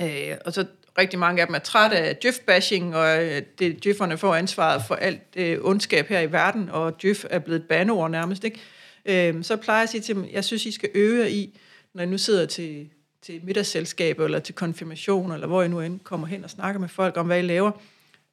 [0.00, 0.66] øh, og så
[0.98, 4.94] rigtig mange af dem er trætte af djøf-bashing, og øh, det, djøfferne får ansvaret for
[4.94, 8.60] alt det ondskab her i verden, og djøf er blevet et bandeord nærmest, ikke?
[9.06, 11.58] Øh, så plejer jeg at sige til dem, jeg synes, I skal øve jer i,
[11.94, 12.88] når I nu sidder til,
[13.22, 16.88] til middagsselskaber, eller til konfirmation, eller hvor I nu end kommer hen og snakker med
[16.88, 17.70] folk om, hvad I laver,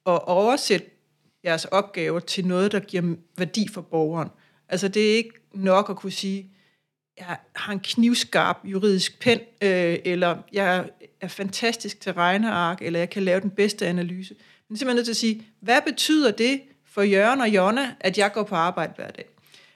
[0.06, 0.86] og oversætte
[1.44, 4.28] jeres opgaver til noget, der giver værdi for borgeren.
[4.68, 6.50] Altså det er ikke nok at kunne sige,
[7.18, 10.90] jeg har en knivskarp juridisk pen, øh, eller jeg
[11.20, 14.34] er fantastisk til regneark, eller jeg kan lave den bedste analyse.
[14.68, 18.32] Men simpelthen nødt til at sige, hvad betyder det for Jørgen og Jonna, at jeg
[18.32, 19.26] går på arbejde hver dag?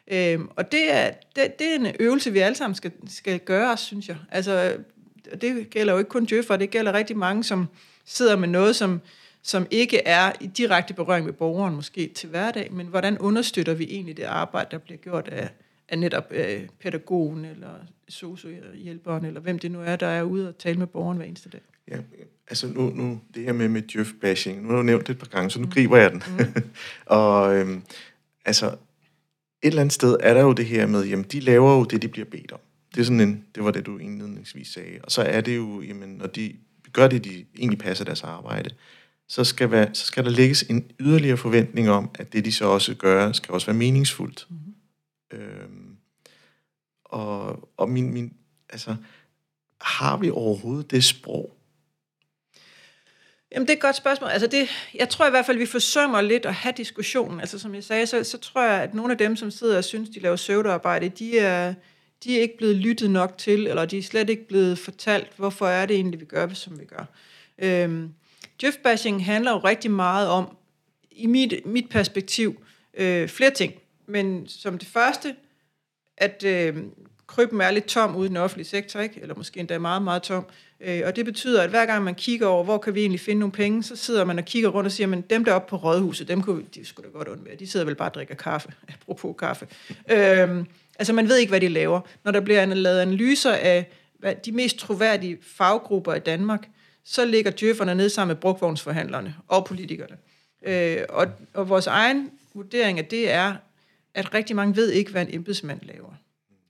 [0.08, 3.76] Øhm, og det er, det, det er en øvelse, vi alle sammen skal, skal gøre,
[3.76, 4.16] synes jeg.
[4.30, 4.76] Altså,
[5.40, 7.68] det gælder jo ikke kun Djøffer, det gælder rigtig mange, som
[8.04, 9.00] sidder med noget, som,
[9.42, 13.84] som ikke er i direkte berøring med borgeren måske til hverdag, men hvordan understøtter vi
[13.84, 15.50] egentlig det arbejde, der bliver gjort af,
[15.88, 17.70] af netop øh, pædagogen eller
[18.08, 21.48] sociohjælperen, eller hvem det nu er, der er ude og tale med borgeren hver eneste
[21.48, 21.60] dag.
[21.90, 21.98] Ja,
[22.48, 25.26] altså nu, nu det her med, med djøf-bashing, nu har du nævnt det et par
[25.26, 25.72] gange, så nu mm.
[25.72, 26.22] griber jeg den.
[26.38, 26.62] Mm.
[27.06, 27.82] og øhm,
[28.44, 28.76] altså, et
[29.62, 32.08] eller andet sted er der jo det her med, jamen de laver jo det, de
[32.08, 32.60] bliver bedt om.
[32.94, 34.98] Det, er sådan en, det var det, du indledningsvis sagde.
[35.02, 36.56] Og så er det jo, jamen, når de
[36.92, 38.70] gør det, de egentlig passer deres arbejde,
[39.30, 42.64] så skal, være, så skal der lægges en yderligere forventning om, at det, de så
[42.64, 44.46] også gør, skal også være meningsfuldt.
[44.50, 45.38] Mm.
[45.38, 45.96] Øhm,
[47.04, 48.32] og og min, min,
[48.70, 48.96] altså,
[49.80, 51.56] har vi overhovedet det sprog?
[53.52, 54.30] Jamen, det er et godt spørgsmål.
[54.30, 57.40] Altså det, jeg tror i hvert fald, vi forsømmer lidt at have diskussionen.
[57.40, 59.84] Altså som jeg sagde, så, så tror jeg, at nogle af dem, som sidder og
[59.84, 61.74] synes, de laver søvdearbejde, de er,
[62.24, 65.66] de er ikke blevet lyttet nok til, eller de er slet ikke blevet fortalt, hvorfor
[65.66, 67.04] er det egentlig, vi gør, som vi gør.
[67.58, 68.14] Øhm,
[68.62, 70.56] Djøf-bashing handler jo rigtig meget om,
[71.10, 72.62] i mit, mit perspektiv,
[72.94, 73.74] øh, flere ting.
[74.06, 75.34] Men som det første,
[76.16, 76.76] at øh,
[77.26, 79.20] krybben er lidt tom ude i den offentlige sektor, ikke?
[79.22, 80.46] eller måske endda meget, meget tom.
[80.80, 83.40] Øh, og det betyder, at hver gang man kigger over, hvor kan vi egentlig finde
[83.40, 85.76] nogle penge, så sidder man og kigger rundt og siger, men dem der oppe på
[85.76, 87.56] rådhuset, dem kunne de skulle da godt undvære.
[87.56, 89.66] De sidder vel bare og drikker kaffe, apropos kaffe.
[90.10, 90.64] Øh,
[90.98, 92.00] altså man ved ikke, hvad de laver.
[92.24, 96.68] Når der bliver lavet analyser af hvad, de mest troværdige faggrupper i Danmark,
[97.04, 100.16] så ligger djøfferne ned sammen med brugvognsforhandlerne og politikerne.
[100.66, 103.54] Øh, og, og vores egen vurdering af det er,
[104.14, 106.12] at rigtig mange ved ikke, hvad en embedsmand laver.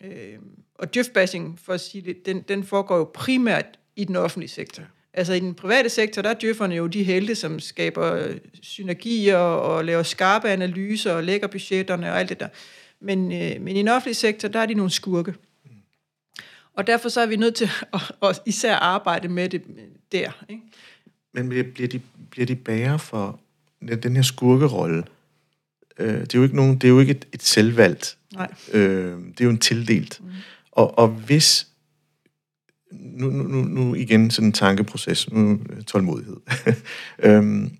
[0.04, 0.38] Øh,
[0.74, 3.66] og djøfbashing, for at sige det, den, den foregår jo primært
[3.96, 4.82] i den offentlige sektor.
[5.14, 9.84] Altså i den private sektor, der er djøfferne jo de helte, som skaber synergier og
[9.84, 12.48] laver skarpe analyser og lægger budgetterne og alt det der.
[13.00, 15.34] Men, øh, men i den offentlige sektor, der er de nogle skurke.
[16.74, 19.62] Og derfor så er vi nødt til at, at især arbejde med det
[20.12, 20.44] der.
[20.48, 20.62] Ikke?
[21.32, 23.40] Men bliver de, bliver de bære for
[24.02, 25.04] den her skurkerolle?
[25.98, 28.18] Øh, det er jo ikke, nogen, det er jo ikke et, et selvvalgt.
[28.34, 28.54] Nej.
[28.72, 30.20] Øh, det er jo en tildelt.
[30.20, 30.28] Mm.
[30.72, 31.66] Og, og hvis...
[32.92, 36.36] Nu, nu, nu, nu igen sådan en tankeproces, nu tålmodighed.
[37.24, 37.70] øhm,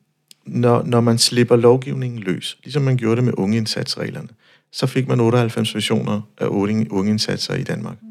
[0.47, 4.29] når, når man slipper lovgivningen løs, ligesom man gjorde det med ungeindsatsreglerne,
[4.73, 6.47] så fik man 98 versioner af
[6.91, 8.03] ungeindsatser i Danmark.
[8.03, 8.09] Mm.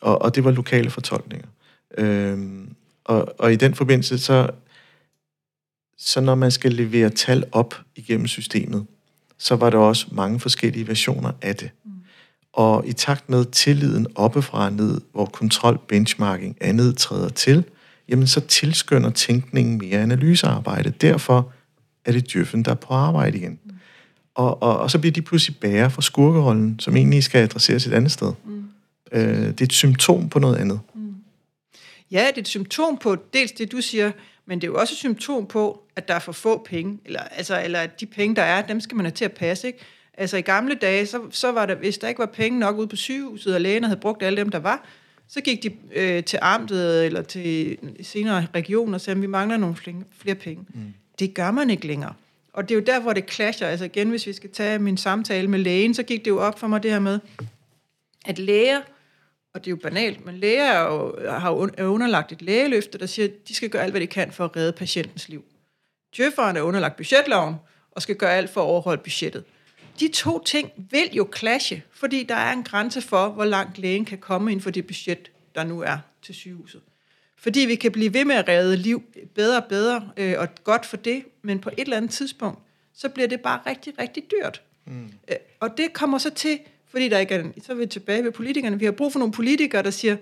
[0.00, 1.48] Og, og det var lokale fortolkninger.
[1.98, 2.74] Øhm,
[3.12, 4.50] og, og i den forbindelse, så,
[5.98, 8.86] så når man skal levere tal op igennem systemet,
[9.38, 11.70] så var der også mange forskellige versioner af det.
[11.84, 11.90] Mm.
[12.52, 17.64] Og i takt med tilliden oppefra og ned, hvor kontrol, benchmarking, andet træder til,
[18.08, 20.90] jamen så tilskynder tænkningen mere analysearbejde.
[20.90, 21.52] Derfor
[22.04, 23.58] er det djøffen, der er på arbejde igen.
[23.64, 23.72] Mm.
[24.34, 27.92] Og, og, og så bliver de pludselig bære for skurkerollen, som egentlig skal adresseres et
[27.92, 28.32] andet sted.
[28.44, 28.64] Mm.
[29.12, 30.80] Øh, det er et symptom på noget andet.
[30.94, 31.11] Mm.
[32.12, 34.12] Ja, det er et symptom på dels det, du siger,
[34.46, 37.20] men det er jo også et symptom på, at der er for få penge, eller,
[37.20, 39.66] altså, eller at de penge, der er, dem skal man have til at passe.
[39.66, 39.78] Ikke?
[40.14, 42.86] Altså i gamle dage, så, så var der, hvis der ikke var penge nok ude
[42.86, 44.86] på sygehuset, og lægen havde brugt alle dem, der var,
[45.28, 49.56] så gik de øh, til amtet eller til senere regioner og sagde, at vi mangler
[49.56, 49.76] nogle
[50.18, 50.64] flere penge.
[50.74, 50.94] Mm.
[51.18, 52.14] Det gør man ikke længere.
[52.52, 53.68] Og det er jo der, hvor det clasher.
[53.68, 56.58] Altså igen, hvis vi skal tage min samtale med lægen, så gik det jo op
[56.58, 57.20] for mig det her med,
[58.26, 58.80] at læger,
[59.54, 63.06] og det er jo banalt, men læger er jo, har er underlagt et lægeløfte, der
[63.06, 65.44] siger, at de skal gøre alt, hvad de kan for at redde patientens liv.
[66.16, 67.54] Djøfferen er underlagt budgetloven,
[67.90, 69.44] og skal gøre alt for at overholde budgettet.
[70.00, 74.04] De to ting vil jo clashe, fordi der er en grænse for, hvor langt lægen
[74.04, 76.80] kan komme inden for det budget, der nu er til sygehuset.
[77.36, 79.02] Fordi vi kan blive ved med at redde liv
[79.34, 82.58] bedre og bedre, øh, og godt for det, men på et eller andet tidspunkt,
[82.94, 84.62] så bliver det bare rigtig, rigtig dyrt.
[84.84, 85.12] Mm.
[85.30, 86.58] Øh, og det kommer så til,
[86.92, 89.32] fordi der ikke er, så er vi tilbage ved politikerne, vi har brug for nogle
[89.32, 90.16] politikere, der siger,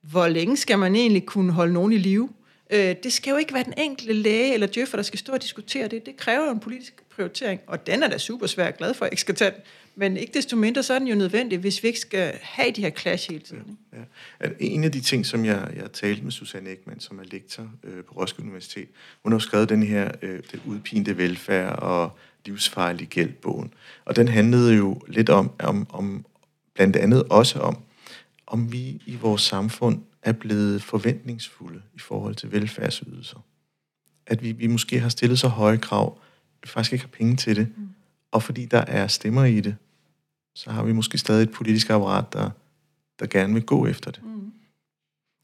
[0.00, 2.28] hvor længe skal man egentlig kunne holde nogen i live?
[2.70, 5.42] Øh, det skal jo ikke være den enkelte læge eller djøffer, der skal stå og
[5.42, 6.06] diskutere det.
[6.06, 9.12] Det kræver en politisk prioritering, og den er da super svær glad for, at jeg
[9.12, 9.60] ikke skal tage den.
[9.98, 12.80] Men ikke desto mindre, så er den jo nødvendig, hvis vi ikke skal have de
[12.80, 13.78] her clash hele tiden.
[13.92, 13.98] Ja,
[14.46, 14.50] ja.
[14.60, 18.04] En af de ting, som jeg, jeg talte med Susanne Ekman, som er lektor øh,
[18.04, 18.88] på Roskilde Universitet,
[19.22, 23.74] hun har skrevet den her øh, den udpinte velfærd og livsfarlig gældbogen.
[24.04, 26.26] Og den handlede jo lidt om, om, om,
[26.74, 27.78] blandt andet også om,
[28.46, 33.44] om vi i vores samfund er blevet forventningsfulde i forhold til velfærdsydelser.
[34.26, 36.18] At vi, vi måske har stillet så høje krav,
[36.52, 37.68] at vi faktisk ikke har penge til det.
[37.76, 37.88] Mm.
[38.30, 39.76] Og fordi der er stemmer i det,
[40.54, 42.50] så har vi måske stadig et politisk apparat, der,
[43.18, 44.22] der gerne vil gå efter det.
[44.22, 44.52] Mm.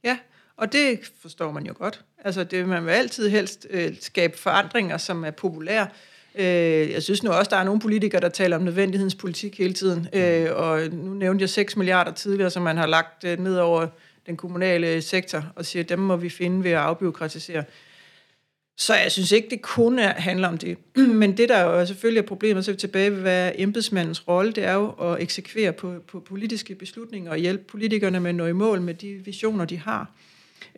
[0.05, 0.19] Ja,
[0.57, 2.05] og det forstår man jo godt.
[2.19, 5.89] Altså, det, man vil altid helst øh, skabe forandringer, som er populære.
[6.35, 9.73] Øh, jeg synes nu også, der er nogle politikere, der taler om nødvendighedens politik hele
[9.73, 10.09] tiden.
[10.13, 13.87] Øh, og nu nævnte jeg 6 milliarder tidligere, som man har lagt øh, ned over
[14.27, 17.65] den kommunale sektor, og siger, at dem må vi finde ved at afbiokratisere.
[18.77, 20.79] Så jeg synes ikke, det kun er, handler om det.
[21.21, 24.53] Men det, der jo selvfølgelig er problemet, så er vi tilbage ved, hvad embedsmandens rolle,
[24.53, 28.47] det er jo at eksekvere på, på politiske beslutninger og hjælpe politikerne med at nå
[28.47, 30.11] i mål med de visioner, de har.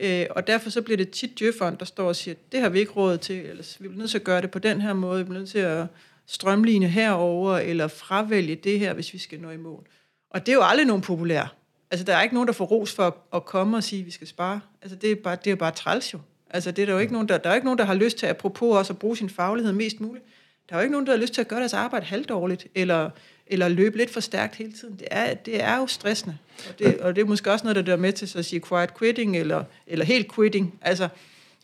[0.01, 2.79] Øh, og derfor så bliver det tit djøfferen, der står og siger, det har vi
[2.79, 5.19] ikke råd til, eller vi bliver nødt til at gøre det på den her måde,
[5.19, 5.87] vi bliver nødt til at
[6.27, 9.87] strømline herover eller fravælge det her, hvis vi skal nå i mål.
[10.31, 11.55] Og det er jo aldrig nogen populær.
[11.91, 14.07] Altså, der er ikke nogen, der får ros for at, at komme og sige, at
[14.07, 14.61] vi skal spare.
[14.83, 16.19] Altså, det er bare, det er bare træls jo.
[16.51, 18.19] Altså, det er der jo ikke nogen, der, der er ikke nogen, der har lyst
[18.19, 20.25] til, apropos også at bruge sin faglighed mest muligt.
[20.69, 23.11] Der er jo ikke nogen, der har lyst til at gøre deres arbejde halvdårligt, eller,
[23.47, 24.97] eller løbe lidt for stærkt hele tiden.
[24.97, 26.39] Det er, det er jo stressende.
[26.69, 28.99] Og det, og det er måske også noget, der dør med til at sige quiet
[28.99, 30.79] quitting, eller, eller helt quitting.
[30.81, 31.09] Altså,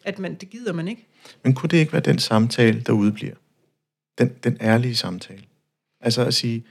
[0.04, 1.06] at man, det gider man ikke.
[1.44, 3.34] Men kunne det ikke være den samtale, der udbliver?
[4.18, 5.42] Den, den ærlige samtale.
[6.00, 6.64] Altså at sige,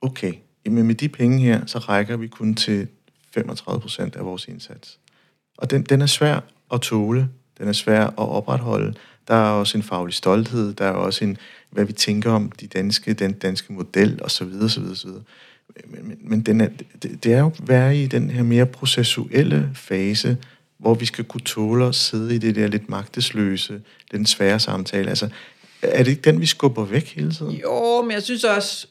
[0.00, 0.32] okay,
[0.66, 2.88] jamen med de penge her, så rækker vi kun til
[3.34, 4.98] 35 procent af vores indsats.
[5.58, 6.40] Og den, den er svær
[6.72, 8.94] at tåle, den er svær at opretholde.
[9.28, 11.36] Der er også en faglig stolthed, der er også en,
[11.70, 14.48] hvad vi tænker om de danske, den danske model, osv.
[14.62, 15.10] osv., osv.
[15.86, 16.68] Men, men, men den er,
[17.02, 20.36] det, det er jo at være i den her mere processuelle fase,
[20.78, 23.80] hvor vi skal kunne tåle at sidde i det der lidt magtesløse,
[24.12, 25.08] den svære samtale.
[25.08, 25.28] Altså,
[25.82, 27.52] er det ikke den, vi skubber væk hele tiden?
[27.52, 28.86] Jo, men jeg synes også,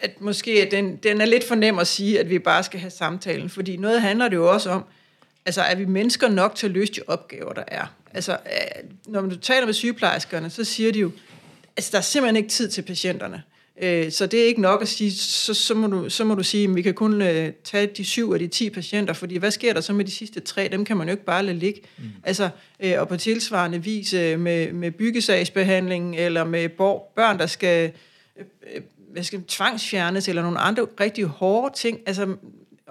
[0.00, 2.90] at måske den, den er lidt for nem at sige, at vi bare skal have
[2.90, 4.84] samtalen, fordi noget handler det jo også om,
[5.46, 7.94] altså er vi mennesker nok til at løse de opgaver, der er?
[8.14, 11.10] Altså, øh, når du taler med sygeplejerskerne, så siger de jo,
[11.76, 13.42] altså der er simpelthen ikke tid til patienterne.
[13.82, 16.42] Øh, så det er ikke nok at sige, så, så, må, du, så må du
[16.42, 19.50] sige, at vi kan kun øh, tage de syv af de ti patienter, fordi hvad
[19.50, 20.68] sker der så med de sidste tre?
[20.72, 21.80] Dem kan man jo ikke bare lade ligge.
[21.98, 22.04] Mm.
[22.24, 22.48] Altså,
[22.98, 26.68] og på tilsvarende vis med, med byggesagsbehandling, eller med
[27.14, 27.92] børn, der skal
[29.12, 32.00] hvad skal, tvangsfjernes, eller nogle andre rigtig hårde ting.
[32.06, 32.34] Altså,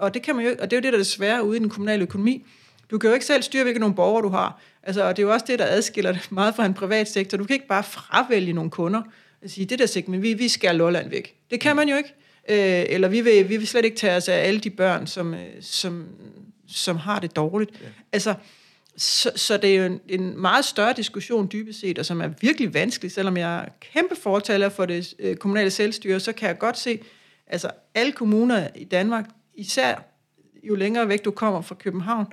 [0.00, 1.60] og det kan man jo og det er jo det, der er svære ude i
[1.60, 2.46] den kommunale økonomi.
[2.90, 4.60] Du kan jo ikke selv styre, hvilke nogle borgere du har.
[4.82, 7.38] Altså, og det er jo også det, der adskiller det meget fra en privat sektor.
[7.38, 9.02] Du kan ikke bare fravælge nogle kunder
[9.42, 11.34] og sige, det der segment, vi, vi skal Lolland væk.
[11.50, 12.14] Det kan man jo ikke.
[12.48, 15.34] Øh, eller vi vil, vi vil slet ikke tage os af alle de børn, som,
[15.34, 16.06] øh, som,
[16.68, 17.70] som har det dårligt.
[17.80, 17.86] Ja.
[18.12, 18.34] Altså,
[18.96, 22.28] så, så det er jo en, en meget større diskussion dybest set, og som er
[22.40, 26.58] virkelig vanskelig, selvom jeg er kæmpe fortaler for det øh, kommunale selvstyre, så kan jeg
[26.58, 26.98] godt se,
[27.46, 29.24] altså alle kommuner i Danmark,
[29.60, 29.94] især
[30.62, 32.26] jo længere væk du kommer fra København,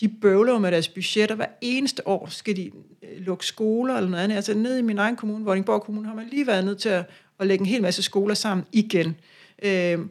[0.00, 1.34] de bøvler med deres budgetter.
[1.34, 2.70] Hver eneste år skal de
[3.02, 4.36] øh, lukke skoler eller noget andet.
[4.36, 7.04] Altså ned i min egen kommune, Vordingborg Kommune, har man lige været nødt til at,
[7.40, 9.16] at lægge en hel masse skoler sammen igen.
[9.62, 10.10] Øhm,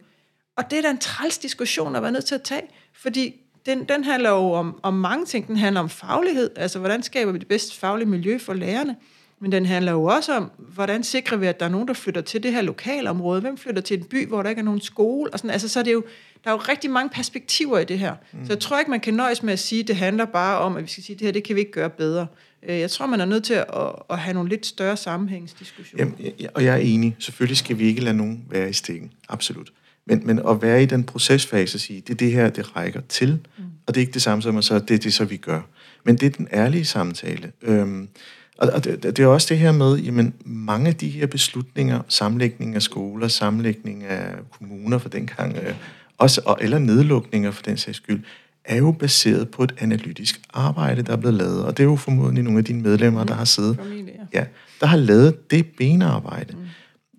[0.58, 3.84] og det er da en træls diskussion at være nødt til at tage, fordi den,
[3.84, 5.47] den handler jo om, om mange ting.
[5.47, 8.95] Den handler om faglighed, altså hvordan skaber vi det bedste faglige miljø for lærerne.
[9.39, 12.21] men den handler jo også om, hvordan sikrer vi, at der er nogen, der flytter
[12.21, 13.41] til det her lokalområde?
[13.41, 15.34] Hvem flytter til en by, hvor der ikke er nogen skole?
[15.34, 16.04] Og sådan, altså, så er det jo,
[16.45, 18.15] der er jo rigtig mange perspektiver i det her.
[18.34, 18.45] Mm.
[18.45, 20.77] Så jeg tror ikke, man kan nøjes med at sige, at det handler bare om,
[20.77, 22.27] at vi skal sige, at det her, det kan vi ikke gøre bedre.
[22.63, 23.65] Øh, jeg tror, man er nødt til at,
[24.10, 26.03] at have nogle lidt større sammenhængsdiskussioner.
[26.03, 27.15] Jamen, ja, og jeg er enig.
[27.19, 29.12] Selvfølgelig skal vi ikke lade nogen være i stikken.
[29.29, 29.71] Absolut.
[30.08, 33.01] Men, men at være i den procesfase og sige, det er det her, det rækker
[33.10, 33.63] til, mm.
[33.88, 35.62] og det er ikke det samme som at så det er det, så vi gør.
[36.03, 37.51] Men det er den ærlige samtale.
[37.62, 38.10] Øhm,
[38.58, 42.01] og, og det, det er også det her med, jamen mange af de her beslutninger,
[42.08, 45.75] sammenlægning af skoler, sammenlægning af kommuner for den gang, øh,
[46.17, 48.23] også, og, eller nedlukninger for den sags skyld,
[48.65, 51.65] er jo baseret på et analytisk arbejde, der er blevet lavet.
[51.65, 53.28] Og det er jo formodentlig nogle af dine medlemmer, mm.
[53.28, 54.45] der har siddet, Familie, ja,
[54.80, 56.54] der har lavet det benarbejde.
[56.54, 56.65] Mm.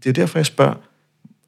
[0.02, 0.74] Det er derfor, jeg spørger,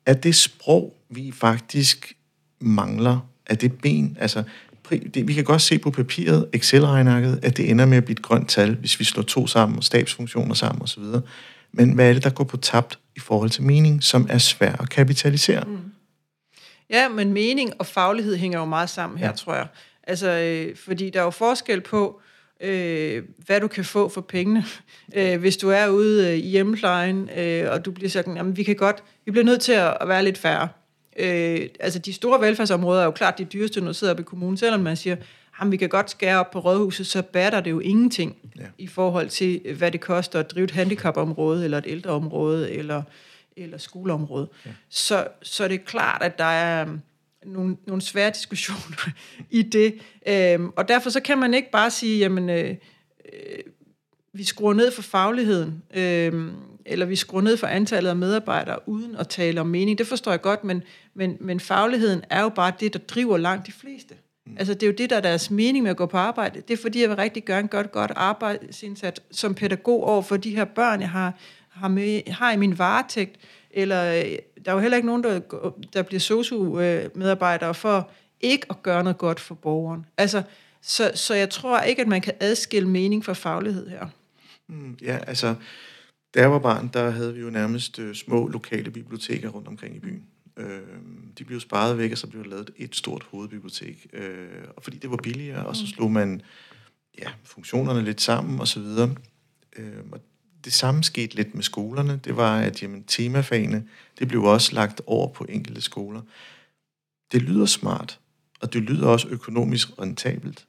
[0.06, 2.16] er det sprog, vi faktisk
[2.60, 4.42] mangler, er det ben, altså
[4.90, 8.22] det, vi kan godt se på papiret, Excel-regnarket, at det ender med at blive et
[8.22, 11.02] grønt tal, hvis vi slår to sammen, og stabsfunktioner sammen osv.
[11.72, 14.72] Men hvad er det, der går på tabt i forhold til mening, som er svær
[14.72, 15.64] at kapitalisere?
[15.66, 15.76] Mm.
[16.90, 19.32] Ja, men mening og faglighed hænger jo meget sammen her, ja.
[19.32, 19.66] tror jeg.
[20.02, 22.20] Altså, øh, fordi der er jo forskel på,
[22.60, 24.64] øh, hvad du kan få for pengene.
[25.14, 28.62] Øh, hvis du er ude øh, i hjemmeplejen, øh, og du bliver sådan, jamen vi
[28.62, 30.68] kan godt, vi bliver nødt til at, at være lidt færre.
[31.18, 34.22] Øh, altså de store velfærdsområder er jo klart de dyreste, når du sidder op i
[34.22, 35.16] kommunen, selvom man siger,
[35.60, 38.62] jamen vi kan godt skære op på rådhuset, så batter det jo ingenting ja.
[38.78, 43.02] i forhold til, hvad det koster at drive et handicapområde, eller et ældreområde, eller,
[43.62, 44.48] eller skoleområde.
[44.66, 44.70] Ja.
[44.88, 46.86] Så, så det er klart, at der er
[47.46, 49.10] nogle, nogle svære diskussioner
[49.50, 49.94] i det.
[50.26, 52.76] Øhm, og derfor så kan man ikke bare sige, jamen, øh,
[53.32, 53.58] øh,
[54.32, 56.52] vi skruer ned for fagligheden, øh,
[56.86, 59.98] eller vi skruer ned for antallet af medarbejdere, uden at tale om mening.
[59.98, 60.82] Det forstår jeg godt, men,
[61.14, 64.14] men, men fagligheden er jo bare det, der driver langt de fleste.
[64.46, 64.56] Mm.
[64.58, 66.60] Altså det er jo det, der er deres mening med at gå på arbejde.
[66.60, 70.56] Det er fordi, jeg vil rigtig gøre godt, godt arbejdsindsat som pædagog over for de
[70.56, 71.38] her børn, jeg har,
[71.78, 73.36] har, med, har i min varetægt.
[73.70, 75.40] Eller øh, der er jo heller ikke nogen, der,
[75.92, 78.10] der bliver sosu-medarbejdere for
[78.40, 80.06] ikke at gøre noget godt for borgeren.
[80.16, 80.42] Altså,
[80.82, 84.06] så, så jeg tror ikke, at man kan adskille mening fra faglighed her.
[84.68, 85.54] Mm, ja, altså,
[86.34, 89.96] da jeg var barn, der havde vi jo nærmest øh, små lokale biblioteker rundt omkring
[89.96, 90.24] i byen.
[90.56, 90.80] Øh,
[91.38, 94.06] de blev sparet væk, og så blev der lavet et stort hovedbibliotek.
[94.12, 95.86] Øh, og fordi det var billigere, og så mm.
[95.86, 96.42] slog man
[97.18, 99.14] ja, funktionerne lidt sammen og så videre.
[99.76, 100.20] Øh, og
[100.64, 102.20] det samme skete lidt med skolerne.
[102.24, 103.84] Det var, at jamen, temafagene,
[104.18, 106.20] det blev også lagt over på enkelte skoler.
[107.32, 108.18] Det lyder smart,
[108.60, 110.66] og det lyder også økonomisk rentabelt.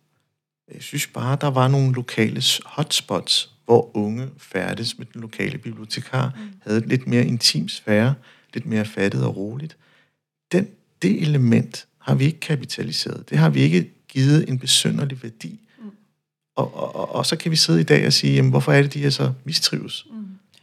[0.74, 6.38] Jeg synes bare, der var nogle lokale hotspots, hvor unge færdes med den lokale bibliotekar,
[6.38, 6.54] mm.
[6.62, 8.16] havde lidt mere intim sfære,
[8.54, 9.78] lidt mere fattet og roligt.
[10.52, 10.68] Den,
[11.02, 13.30] det element har vi ikke kapitaliseret.
[13.30, 15.60] Det har vi ikke givet en besønderlig værdi.
[16.60, 18.82] Og, og, og, og så kan vi sidde i dag og sige, jamen, hvorfor er
[18.82, 20.06] det, de her så mistrives?
[20.12, 20.16] Mm.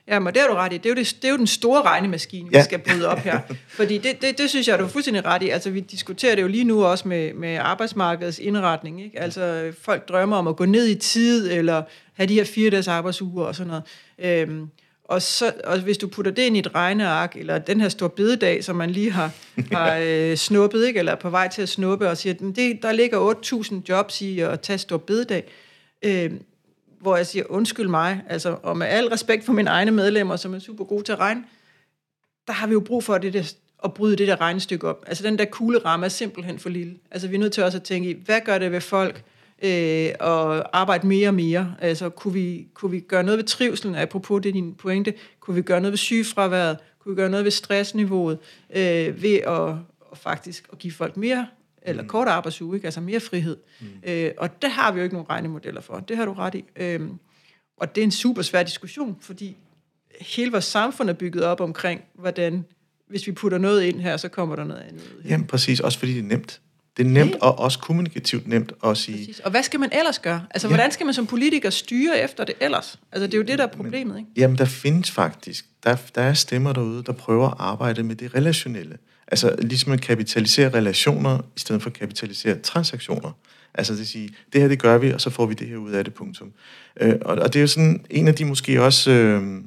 [0.08, 0.76] Ja, men det har du ret i.
[0.76, 2.58] Det er jo, det, det er jo den store regnemaskine, ja.
[2.58, 3.40] vi skal bryde op her.
[3.68, 5.48] Fordi det, det, det synes jeg, du er fuldstændig ret i.
[5.48, 9.04] Altså, vi diskuterer det jo lige nu også med, med arbejdsmarkedets indretning.
[9.04, 9.20] Ikke?
[9.20, 11.82] Altså, folk drømmer om at gå ned i tid, eller
[12.14, 13.84] have de her fire dages arbejdsuger og sådan noget.
[14.18, 14.68] Øhm,
[15.04, 18.10] og, så, og hvis du putter det ind i et regneark, eller den her store
[18.10, 19.30] bededag, som man lige har,
[19.72, 20.98] har øh, snuppet, ikke?
[20.98, 24.22] eller er på vej til at snuppe, og siger, at det, der ligger 8.000 jobs
[24.22, 25.44] i at tage stor bededag,
[26.02, 26.32] øh,
[27.00, 30.54] hvor jeg siger, undskyld mig, altså, og med al respekt for mine egne medlemmer, som
[30.54, 31.44] er super gode til at regne,
[32.46, 33.52] der har vi jo brug for det der,
[33.84, 35.04] at bryde det der regnestykke op.
[35.06, 36.96] Altså den der kugleramme er simpelthen for lille.
[37.10, 39.24] Altså vi er nødt til også at tænke i, hvad gør det ved folk,
[39.62, 41.74] øh, og arbejde mere og mere.
[41.80, 45.62] Altså, kunne vi, kunne vi gøre noget ved trivselen, apropos det din pointe, kunne vi
[45.62, 48.38] gøre noget ved sygefraværet, kunne vi gøre noget ved stressniveauet,
[48.70, 51.46] øh, ved at, og faktisk at give folk mere
[51.86, 52.08] eller mm.
[52.08, 52.86] kort arbejdsuge, ikke?
[52.86, 53.56] altså mere frihed.
[53.80, 53.86] Mm.
[54.06, 56.00] Øh, og det har vi jo ikke nogen regnemodeller for.
[56.00, 56.64] Det har du ret i.
[56.76, 57.00] Øh,
[57.76, 59.56] og det er en super svær diskussion, fordi
[60.20, 62.64] hele vores samfund er bygget op omkring, hvordan
[63.08, 65.22] hvis vi putter noget ind her, så kommer der noget andet ud.
[65.22, 65.30] Her.
[65.30, 66.60] Jamen præcis, også fordi det er nemt.
[66.96, 67.38] Det er nemt ja.
[67.40, 69.18] og også kommunikativt nemt at sige...
[69.18, 69.40] Præcis.
[69.40, 70.46] Og hvad skal man ellers gøre?
[70.50, 70.74] Altså, ja.
[70.74, 72.98] hvordan skal man som politiker styre efter det ellers?
[73.12, 74.30] Altså, det er jo det, der er problemet, ikke?
[74.36, 75.66] Jamen, der findes faktisk...
[75.84, 78.98] Der, der er stemmer derude, der prøver at arbejde med det relationelle.
[79.28, 83.32] Altså, ligesom at kapitalisere relationer, i stedet for at kapitalisere transaktioner.
[83.74, 85.92] Altså, det sige, det her, det gør vi, og så får vi det her ud
[85.92, 86.52] af det, punktum.
[87.00, 89.10] Øh, og, og det er jo sådan en af de måske også...
[89.10, 89.62] Øh,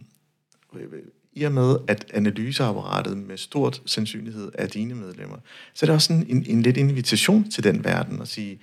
[1.34, 5.38] i og med, at analyseapparatet med stort sandsynlighed er dine medlemmer,
[5.74, 8.60] så er det også sådan en, en lidt invitation til den verden at sige,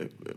[0.00, 0.34] øh, øh,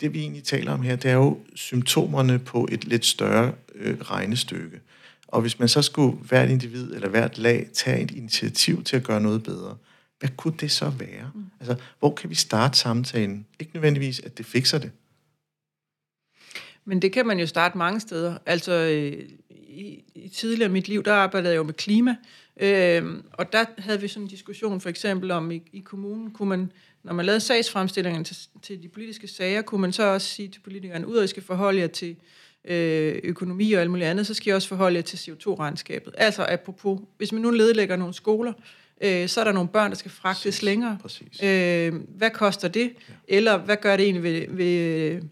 [0.00, 3.98] det vi egentlig taler om her, det er jo symptomerne på et lidt større øh,
[4.00, 4.80] regnestykke.
[5.28, 9.04] Og hvis man så skulle hvert individ eller hvert lag tage et initiativ til at
[9.04, 9.76] gøre noget bedre,
[10.18, 11.30] hvad kunne det så være?
[11.34, 11.44] Mm.
[11.60, 13.46] Altså, hvor kan vi starte samtalen?
[13.60, 14.90] Ikke nødvendigvis, at det fikser det.
[16.84, 18.38] Men det kan man jo starte mange steder.
[18.46, 18.72] Altså,
[19.50, 22.16] i, i tidligere mit liv, der arbejdede jeg jo med klima,
[22.60, 26.48] øh, og der havde vi sådan en diskussion for eksempel om, i, i kommunen kunne
[26.48, 26.72] man,
[27.02, 30.60] når man lavede sagsfremstillingen til, til de politiske sager, kunne man så også sige til
[30.60, 32.16] politikerne, ud af, at I skal forholde jer til øh,
[33.24, 36.14] økonomi og alt muligt andet, så skal I også forholde jer til CO2-regnskabet.
[36.16, 38.52] Altså apropos, hvis man nu ledlægger nogle skoler,
[39.00, 40.62] øh, så er der nogle børn, der skal fragtes Præcis.
[40.62, 40.98] længere.
[41.02, 41.42] Præcis.
[41.42, 42.92] Øh, hvad koster det?
[43.08, 43.14] Ja.
[43.28, 45.22] Eller hvad gør det egentlig ved, ved,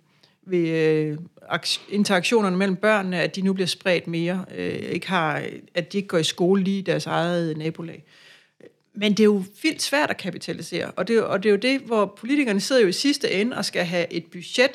[0.46, 1.18] ved øh,
[1.88, 5.42] interaktionerne mellem børnene, at de nu bliver spredt mere, øh, ikke har,
[5.74, 8.04] at de ikke går i skole lige i deres eget nabolag.
[8.94, 11.80] Men det er jo vildt svært at kapitalisere, og det, og det er jo det,
[11.80, 14.70] hvor politikerne sidder jo i sidste ende og skal have et budget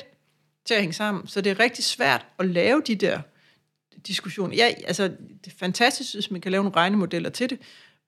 [0.64, 1.26] til at hænge sammen.
[1.26, 3.20] Så det er rigtig svært at lave de der
[4.06, 4.54] diskussioner.
[4.56, 5.02] Ja, altså,
[5.44, 7.58] det er fantastisk, hvis man kan lave nogle regnemodeller til det,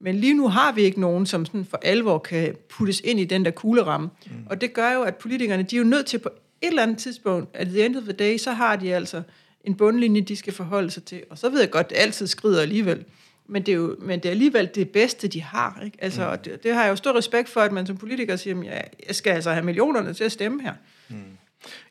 [0.01, 3.25] men lige nu har vi ikke nogen, som sådan for alvor kan puttes ind i
[3.25, 4.09] den der kugleramme.
[4.27, 4.33] Mm.
[4.51, 6.29] Og det gør jo, at politikerne, de er jo nødt til på
[6.63, 9.23] et eller andet tidspunkt, at the end of the day, så har de altså
[9.65, 11.23] en bundlinje, de skal forholde sig til.
[11.31, 13.05] Og så ved jeg godt, det altid skrider alligevel.
[13.47, 15.81] Men det er jo men det er alligevel det bedste, de har.
[15.85, 15.97] Ikke?
[16.01, 16.29] Altså, Mm.
[16.29, 18.95] og det, det har jeg jo stor respekt for, at man som politiker siger, at
[19.07, 20.75] jeg skal altså have millionerne til at stemme her.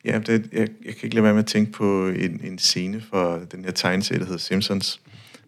[0.04, 3.00] Ja, det, jeg, jeg kan ikke lade være med at tænke på en, en scene
[3.10, 5.00] for den her tegneserie, der hedder Simpsons,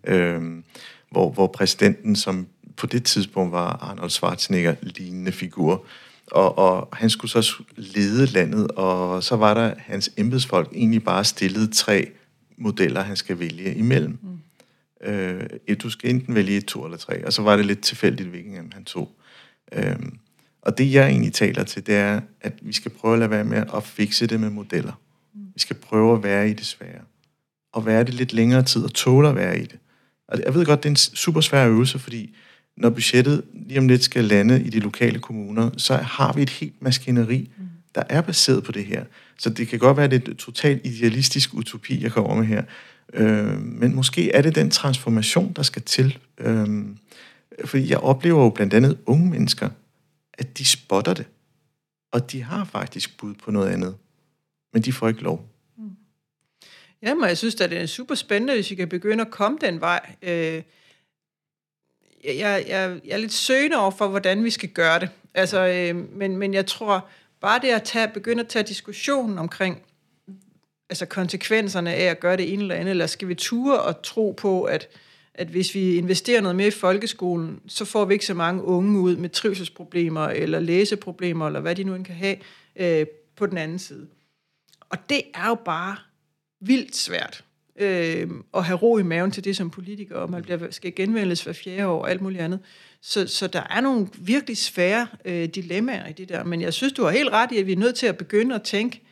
[0.05, 0.64] øhm,
[1.11, 2.47] hvor, hvor præsidenten, som
[2.77, 5.85] på det tidspunkt var Arnold Schwarzenegger lignende figur,
[6.27, 11.24] og, og han skulle så lede landet, og så var der hans embedsfolk egentlig bare
[11.24, 12.11] stillet tre
[12.57, 14.18] modeller, han skal vælge imellem.
[14.22, 15.09] Mm.
[15.09, 18.29] Øh, du skal enten vælge et, to eller tre, og så var det lidt tilfældigt,
[18.29, 19.11] hvilken han tog.
[19.72, 20.18] Øhm,
[20.67, 23.45] og det, jeg egentlig taler til, det er, at vi skal prøve at lade være
[23.45, 24.93] med at fikse det med modeller.
[25.35, 27.01] Vi skal prøve at være i det svære.
[27.73, 29.79] Og være det lidt længere tid, og tåle at være i det.
[30.29, 32.37] Og jeg ved godt, det er en super svær øvelse, fordi
[32.77, 36.51] når budgettet lige om lidt skal lande i de lokale kommuner, så har vi et
[36.51, 37.51] helt maskineri,
[37.95, 39.05] der er baseret på det her.
[39.39, 42.47] Så det kan godt være, at det er et totalt idealistisk utopi, jeg kommer med
[42.47, 42.62] her.
[43.14, 46.19] Øh, men måske er det den transformation, der skal til.
[46.39, 46.85] Øh,
[47.64, 49.69] fordi jeg oplever jo blandt andet unge mennesker,
[50.39, 51.26] at de spotter det.
[52.12, 53.97] Og de har faktisk bud på noget andet.
[54.72, 55.49] Men de får ikke lov.
[55.76, 55.91] Mm.
[57.03, 59.80] Jamen, jeg synes at det er super spændende, hvis vi kan begynde at komme den
[59.80, 60.14] vej.
[60.22, 60.62] Øh,
[62.24, 65.09] jeg, jeg, jeg er lidt søgende over for, hvordan vi skal gøre det.
[65.34, 67.09] Altså, øh, men, men jeg tror,
[67.41, 69.82] bare det at tage, begynde at tage diskussionen omkring
[70.91, 74.34] altså konsekvenserne af at gøre det ene eller andet, eller skal vi ture og tro
[74.39, 74.89] på, at,
[75.39, 79.01] at hvis vi investerer noget mere i folkeskolen, så får vi ikke så mange unge
[79.01, 82.37] ud med trivselsproblemer, eller læseproblemer, eller hvad de nu end kan have,
[82.76, 83.07] øh,
[83.37, 84.07] på den anden side.
[84.80, 85.97] Og det er jo bare
[86.61, 87.45] vildt svært
[87.78, 91.45] øh, at have ro i maven til det som politiker, og man bliver, skal genvælges
[91.45, 92.61] hver fjerde år og alt muligt andet.
[93.01, 96.45] Så, så der er nogle virkelig svære øh, dilemmaer i det der.
[96.45, 98.55] Men jeg synes, du har helt ret i, at vi er nødt til at begynde
[98.55, 99.06] at tænke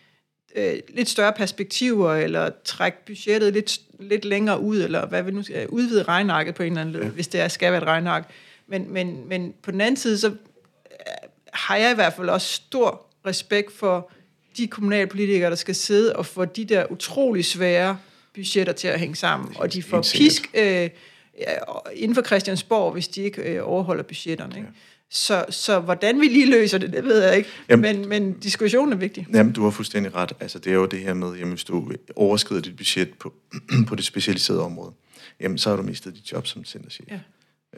[0.55, 5.43] øh, lidt større perspektiver, eller trække budgettet lidt, lidt længere ud, eller hvad vi nu
[5.43, 7.09] skal, udvide regnarket på en eller anden led, ja.
[7.09, 8.31] hvis det er, skal være et regnark.
[8.67, 10.35] Men, men, men på den anden side, så øh,
[11.53, 14.11] har jeg i hvert fald også stor respekt for
[14.57, 17.99] de kommunalpolitikere, der skal sidde og få de der utrolig svære
[18.35, 20.91] budgetter til at hænge sammen, og de får pisk øh,
[21.39, 21.55] ja,
[21.95, 24.57] inden for Christiansborg, hvis de ikke øh, overholder budgetterne.
[24.57, 24.69] Ikke?
[25.11, 27.49] Så, så hvordan vi lige løser det, det ved jeg ikke.
[27.69, 29.27] Jamen- men, men diskussionen er vigtig.
[29.35, 30.33] Jamen, du har fuldstændig ret.
[30.41, 33.33] Altså, det er jo det her med, jamen, hvis du overskrider dit budget på,
[33.89, 34.93] på det specialiserede område,
[35.41, 37.07] jamen, så har du mistet dit job som centerchef.
[37.11, 37.19] Ja.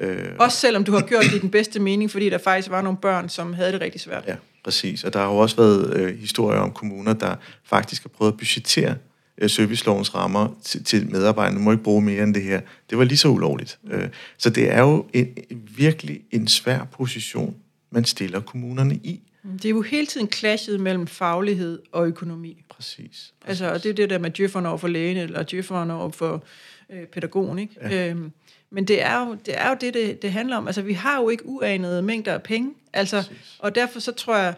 [0.06, 2.82] Øh, Også selvom du har gjort det i den bedste mening, fordi der faktisk var
[2.82, 4.24] nogle børn, som havde det rigtig svært.
[4.26, 5.04] Ja, præcis.
[5.04, 8.38] Og der har jo også været øh, historier om kommuner, der faktisk har prøvet at
[8.38, 8.94] budgettere
[9.38, 11.58] øh, servicelovens rammer til, til medarbejderne.
[11.58, 12.60] Du må ikke bruge mere end det her.
[12.90, 13.78] Det var lige så ulovligt.
[13.90, 14.08] Øh,
[14.38, 15.28] så det er jo en,
[15.76, 17.56] virkelig en svær position,
[17.90, 19.20] man stiller kommunerne i.
[19.52, 22.62] Det er jo hele tiden clashet mellem faglighed og økonomi.
[22.68, 23.34] Præcis.
[23.46, 26.44] Altså, og det er det der med djøfferne over for lægen, eller djøfferne over for
[26.90, 27.74] øh, pædagogen, ikke?
[27.80, 28.10] Ja.
[28.10, 28.32] Øhm,
[28.70, 30.66] men det er jo det, er jo det, det, det handler om.
[30.66, 32.74] Altså, vi har jo ikke uanede mængder af penge.
[32.92, 33.56] Altså, Præcis.
[33.58, 34.54] og derfor så tror jeg,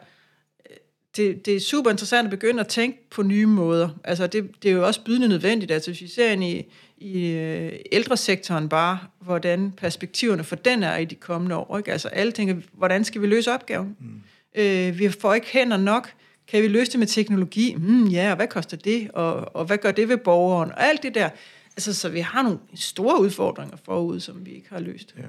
[1.18, 3.88] det, det er super interessant at begynde at tænke på nye måder.
[4.04, 5.70] Altså, det, det er jo også bydende nødvendigt.
[5.70, 6.64] Altså, hvis vi ser ind i,
[6.98, 11.78] i øh, ældresektoren bare, hvordan perspektiverne for den er i de kommende år.
[11.78, 11.92] Ikke?
[11.92, 13.96] Altså, alle tænker, hvordan skal vi løse opgaven?
[14.00, 14.22] Mm.
[14.54, 16.12] Øh, vi får ikke hænder nok.
[16.48, 17.74] Kan vi løse det med teknologi?
[17.74, 19.10] Mm, ja, og hvad koster det?
[19.10, 20.70] Og, og hvad gør det ved borgeren?
[20.70, 21.30] Og alt det der.
[21.76, 25.14] Altså, så vi har nogle store udfordringer forud, som vi ikke har løst.
[25.18, 25.22] Ja.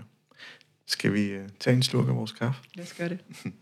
[0.87, 2.61] Skal vi øh, tage en slurk af vores kaffe?
[2.75, 3.19] Lad os gøre det.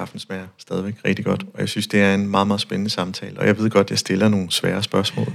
[0.00, 3.40] kaffen smager stadigvæk rigtig godt, og jeg synes, det er en meget, meget spændende samtale.
[3.40, 5.26] Og jeg ved godt, jeg stiller nogle svære spørgsmål.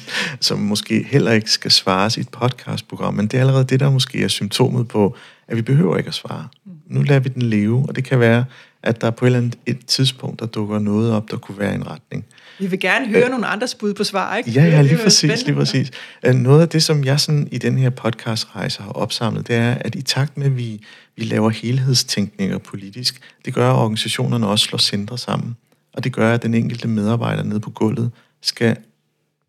[0.40, 3.90] som måske heller ikke skal svares i et podcastprogram, men det er allerede det, der
[3.90, 5.16] måske er symptomet på,
[5.48, 6.48] at vi behøver ikke at svare.
[6.86, 8.44] Nu lader vi den leve, og det kan være,
[8.82, 11.74] at der på et eller andet et tidspunkt, der dukker noget op, der kunne være
[11.74, 12.24] en retning.
[12.58, 14.50] Vi vil gerne høre øh, nogle andres bud på svar, ikke?
[14.50, 15.90] Ja, ja, lige præcis, lige præcis.
[16.22, 19.74] Øh, noget af det, som jeg sådan i den her podcastrejse har opsamlet, det er,
[19.74, 20.80] at i takt med, at vi,
[21.16, 25.56] vi laver helhedstænkninger politisk, det gør, at organisationerne også slår centre sammen.
[25.94, 28.10] Og det gør, at den enkelte medarbejder nede på gulvet
[28.42, 28.76] skal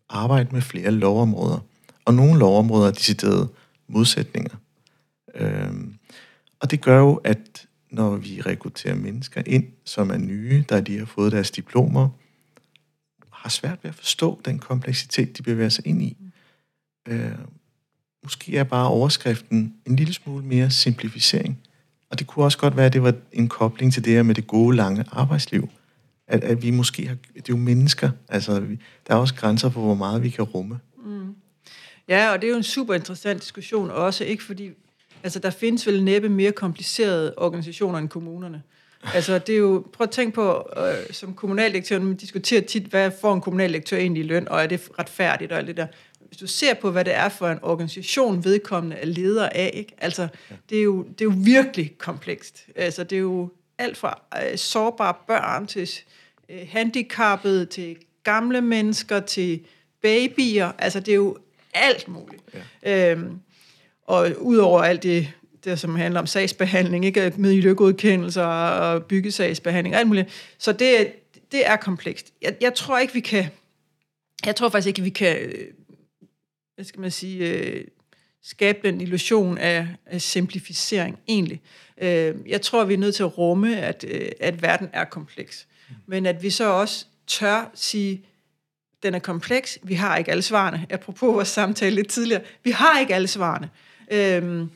[0.08, 1.58] arbejde med flere lovområder.
[2.04, 3.48] Og nogle lovområder er deciderede
[3.88, 4.56] modsætninger.
[5.34, 5.94] Øhm,
[6.60, 10.98] og det gør jo, at når vi rekrutterer mennesker ind, som er nye, der de
[10.98, 12.08] har fået deres diplomer,
[13.32, 16.16] har svært ved at forstå den kompleksitet, de bevæger sig ind i.
[17.08, 17.38] Øh,
[18.22, 21.58] måske er bare overskriften en lille smule mere simplificering.
[22.10, 24.34] Og det kunne også godt være, at det var en kobling til det her med
[24.34, 25.68] det gode, lange arbejdsliv.
[26.28, 27.16] At, at vi måske har...
[27.34, 28.10] Det er jo mennesker.
[28.28, 30.78] Altså, vi, der er også grænser for, hvor meget vi kan rumme.
[31.06, 31.34] Mm.
[32.08, 34.70] Ja, og det er jo en super interessant diskussion også, ikke fordi...
[35.22, 38.62] Altså, der findes vel næppe mere komplicerede organisationer end kommunerne.
[39.14, 43.10] Altså, det er jo, prøv at tænke på, øh, som kommunaldirektør, man diskuterer tit, hvad
[43.20, 45.86] får en kommunaldirektør egentlig i løn, og er det retfærdigt og alt det der.
[46.26, 49.94] Hvis du ser på, hvad det er for en organisation, vedkommende er leder af, ikke?
[49.98, 50.28] Altså,
[50.70, 52.66] det er, jo, det er jo virkelig komplekst.
[52.76, 55.90] Altså, det er jo alt fra øh, sårbare børn til
[56.48, 59.60] øh, handicappede, til gamle mennesker, til
[60.02, 60.72] babyer.
[60.78, 61.38] Altså, det er jo
[61.74, 62.42] alt muligt.
[62.82, 63.10] Ja.
[63.10, 63.40] Øhm,
[64.06, 65.32] og udover alt det
[65.64, 70.54] det, som handler om sagsbehandling, ikke miljøgodkendelser og byggesagsbehandling, alt muligt.
[70.58, 71.12] Så det,
[71.52, 72.32] det er komplekst.
[72.42, 73.46] Jeg, jeg tror ikke, vi kan...
[74.46, 75.36] Jeg tror faktisk ikke, vi kan...
[75.36, 75.64] Øh,
[76.74, 77.48] hvad skal man sige...
[77.48, 77.84] Øh,
[78.44, 81.60] skabe den illusion af, af simplificering, egentlig.
[81.98, 84.04] Øh, jeg tror, vi er nødt til at rumme, at,
[84.40, 85.66] at verden er kompleks.
[86.06, 88.24] Men at vi så også tør sige,
[89.02, 90.86] den er kompleks, vi har ikke alle svarene.
[90.90, 93.70] Apropos vores samtale lidt tidligere, vi har ikke alle svarene.
[94.10, 94.70] Øhm,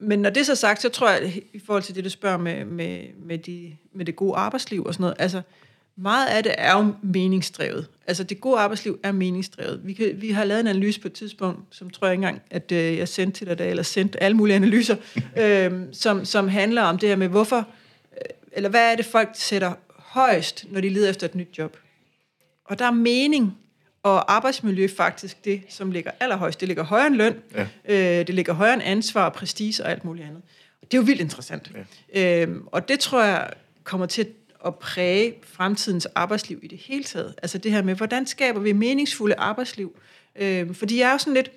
[0.00, 2.36] men når det er så sagt, så tror jeg, i forhold til det, du spørger
[2.36, 5.42] med, med, med, de, med det gode arbejdsliv og sådan noget, altså
[5.96, 7.86] meget af det er jo meningsdrevet.
[8.06, 9.80] Altså det gode arbejdsliv er meningsdrevet.
[9.84, 12.72] Vi, kan, vi har lavet en analyse på et tidspunkt, som tror jeg engang, at
[12.72, 14.96] øh, jeg sendte til dig, eller sendte alle mulige analyser,
[15.42, 17.56] øh, som, som handler om det her med, hvorfor,
[18.12, 18.22] øh,
[18.52, 21.76] eller hvad er det folk sætter højst, når de leder efter et nyt job.
[22.64, 23.58] Og der er mening
[24.02, 26.60] og arbejdsmiljø faktisk det, som ligger allerhøjst.
[26.60, 27.66] Det ligger højere end løn, ja.
[27.88, 30.42] øh, det ligger højere end ansvar, prestige og alt muligt andet.
[30.82, 31.70] Og det er jo vildt interessant.
[32.14, 32.42] Ja.
[32.42, 33.50] Øhm, og det tror jeg
[33.84, 34.28] kommer til at
[34.70, 37.34] præge fremtidens arbejdsliv i det hele taget.
[37.42, 39.96] Altså det her med, hvordan skaber vi meningsfulde arbejdsliv?
[40.36, 41.50] Øhm, fordi jeg er jo sådan lidt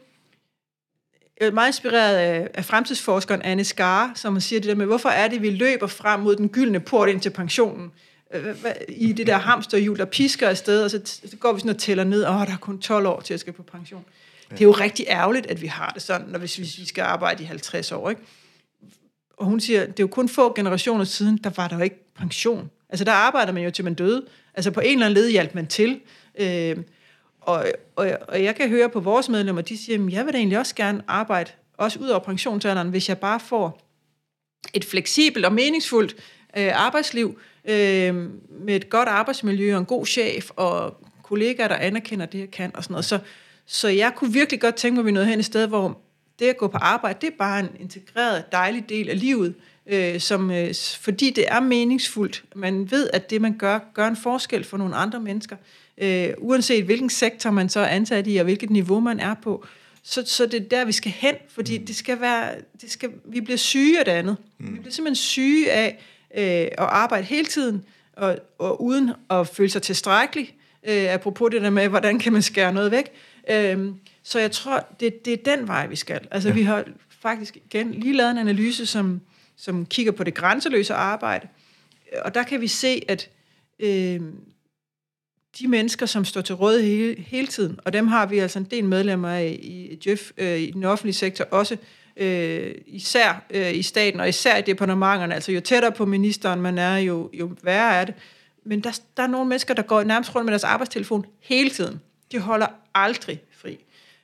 [1.40, 5.10] jeg er meget inspireret af, af fremtidsforskeren Anne Skar, som siger det der med, hvorfor
[5.10, 7.92] er det, vi løber frem mod den gyldne port ind til pensionen?
[8.34, 8.56] Øh,
[8.90, 12.04] i det der hamsterhjul, der pisker afsted, og så, så går vi sådan og tæller
[12.04, 14.06] ned, og der er kun 12 år til at skal på pension.
[14.50, 14.56] Ja.
[14.56, 17.02] Det er jo rigtig ærgerligt, at vi har det sådan, når, hvis, hvis vi skal
[17.02, 18.10] arbejde i 50 år.
[18.10, 18.22] Ikke?
[19.38, 22.14] Og hun siger, det er jo kun få generationer siden, der var der jo ikke
[22.16, 22.70] pension.
[22.90, 24.26] Altså der arbejder man jo til man døde.
[24.54, 26.00] Altså på en eller anden led hjalp man til.
[26.40, 26.78] Øh,
[27.42, 27.66] og,
[27.96, 30.60] og, og jeg kan høre på vores medlemmer, de siger, at jeg vil da egentlig
[30.60, 33.82] også gerne arbejde, også ud over pensionsalderen, hvis jeg bare får
[34.74, 36.16] et fleksibelt og meningsfuldt
[36.58, 38.16] øh, arbejdsliv, øh,
[38.50, 42.72] med et godt arbejdsmiljø og en god chef og kollegaer, der anerkender det, jeg kan
[42.76, 43.06] og sådan noget.
[43.06, 43.20] Så,
[43.66, 46.02] så jeg kunne virkelig godt tænke mig, at vi nåede hen et sted, hvor
[46.40, 49.56] det at gå på arbejde, det er bare en integreret, dejlig del af livet,
[49.90, 52.44] øh, som, øh, fordi det er meningsfuldt.
[52.56, 55.56] Man ved, at det, man gør, gør en forskel for nogle andre mennesker.
[55.98, 59.66] Øh, uanset hvilken sektor man så er ansat i, og hvilket niveau man er på.
[60.04, 63.42] Så, så det er der, vi skal hen, fordi det skal være, det skal, vi
[63.42, 64.38] bliver syge af det andet.
[64.58, 64.74] Mm.
[64.74, 66.00] Vi bliver simpelthen syge af,
[66.38, 67.84] øh, at arbejde hele tiden,
[68.14, 70.56] og, og uden at føle sig tilstrækkelig,
[70.88, 73.12] øh, apropos det der med, hvordan kan man skære noget væk.
[73.50, 73.90] Øh,
[74.24, 76.28] så jeg tror, det, det er den vej, vi skal.
[76.32, 76.56] Altså, ja.
[76.56, 76.84] vi har
[77.22, 79.22] faktisk igen lige lavet en analyse, som,
[79.58, 81.48] som kigger på det grænseløse arbejde,
[82.22, 83.30] og der kan vi se, at
[83.80, 84.22] øh,
[85.60, 88.66] de mennesker, som står til råd hele, hele tiden, og dem har vi altså en
[88.66, 91.78] del medlemmer af i Jeff, øh, i den offentlige sektor også,
[92.18, 95.36] øh, især øh, i staten, og især i departementerne.
[95.36, 98.16] Altså jo tættere på ministeren man er, jo, jo værre er det.
[98.66, 102.02] Men der, der er nogle mennesker, der går nærmest rundt med deres arbejdstelefon hele tiden.
[102.32, 103.78] De holder aldrig fri.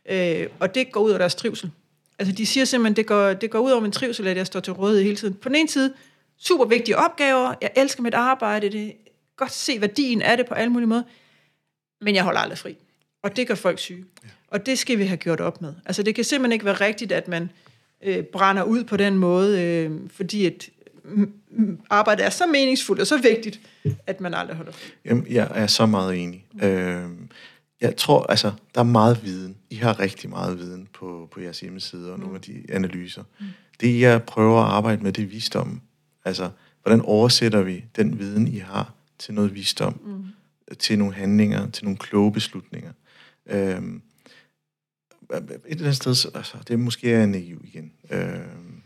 [0.09, 1.71] Øh, og det går ud over deres trivsel.
[2.19, 4.59] Altså de siger simpelthen, det går, det går ud over min trivsel, at jeg står
[4.59, 5.33] til rådighed hele tiden.
[5.33, 5.93] På den ene side,
[6.37, 8.91] super vigtige opgaver, jeg elsker mit arbejde, det er
[9.37, 11.03] godt se værdien af det på alle mulige måder,
[12.01, 12.77] men jeg holder aldrig fri.
[13.23, 14.05] Og det gør folk syge.
[14.23, 14.29] Ja.
[14.47, 15.73] Og det skal vi have gjort op med.
[15.85, 17.49] Altså det kan simpelthen ikke være rigtigt, at man
[18.03, 20.69] øh, brænder ud på den måde, øh, fordi et,
[21.89, 23.59] arbejdet er så meningsfuldt og så vigtigt,
[24.07, 24.91] at man aldrig holder fri.
[25.05, 26.45] Jamen, jeg er så meget enig.
[26.53, 26.67] Mm.
[26.67, 27.09] Øh,
[27.83, 29.55] jeg tror, altså, der er meget viden.
[29.69, 32.23] I har rigtig meget viden på, på jeres hjemmeside og mm.
[32.23, 33.23] nogle af de analyser.
[33.39, 33.45] Mm.
[33.79, 35.81] Det, jeg prøver at arbejde med, det er visdom.
[36.25, 36.49] Altså,
[36.81, 40.25] hvordan oversætter vi den viden, I har, til noget visdom, mm.
[40.79, 42.91] til nogle handlinger, til nogle kloge beslutninger.
[43.45, 44.01] Øhm,
[45.33, 47.91] et eller andet sted, altså, det er måske er naiv igen.
[48.09, 48.81] Øhm,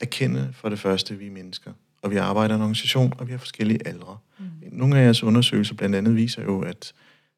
[0.00, 1.72] erkende for det første, vi er mennesker,
[2.02, 4.18] og vi arbejder i en organisation, og vi har forskellige aldre.
[4.38, 4.44] Mm.
[4.72, 6.92] Nogle af jeres undersøgelser blandt andet viser jo, at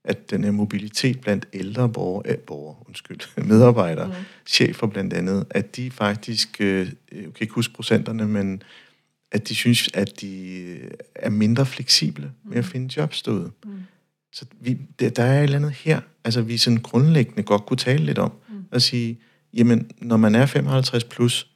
[0.04, 4.12] at den her mobilitet blandt ældre borgere, øh, borgere undskyld, medarbejdere, mm.
[4.46, 8.62] chefer blandt andet, at de faktisk, øh, jeg kan ikke huske procenterne, men
[9.32, 12.70] at de synes, at de øh, er mindre fleksible med at mm.
[12.70, 13.50] finde jobs derude.
[13.64, 13.70] Mm.
[14.32, 17.76] Så vi, der, der er et eller andet her, altså vi sådan grundlæggende godt kunne
[17.76, 18.32] tale lidt om,
[18.72, 18.80] mm.
[18.80, 19.18] sige,
[19.54, 21.50] jamen, når man er 55 plus,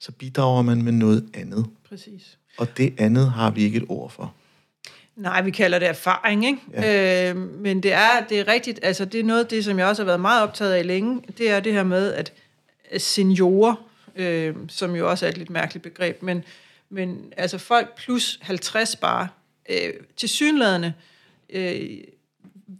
[0.00, 1.66] så bidrager man med noget andet.
[1.88, 2.38] Præcis.
[2.58, 4.34] Og det andet har vi ikke et ord for.
[5.16, 6.58] Nej, vi kalder det erfaring, ikke?
[6.72, 7.30] Ja.
[7.30, 9.86] Øh, men det er, det er rigtigt, altså det er noget af det, som jeg
[9.86, 12.32] også har været meget optaget af længe, det er det her med, at
[12.98, 16.44] seniorer, øh, som jo også er et lidt mærkeligt begreb, men,
[16.90, 19.28] men altså folk plus 50 bare,
[19.70, 20.92] øh, til synlædende,
[21.50, 21.90] øh,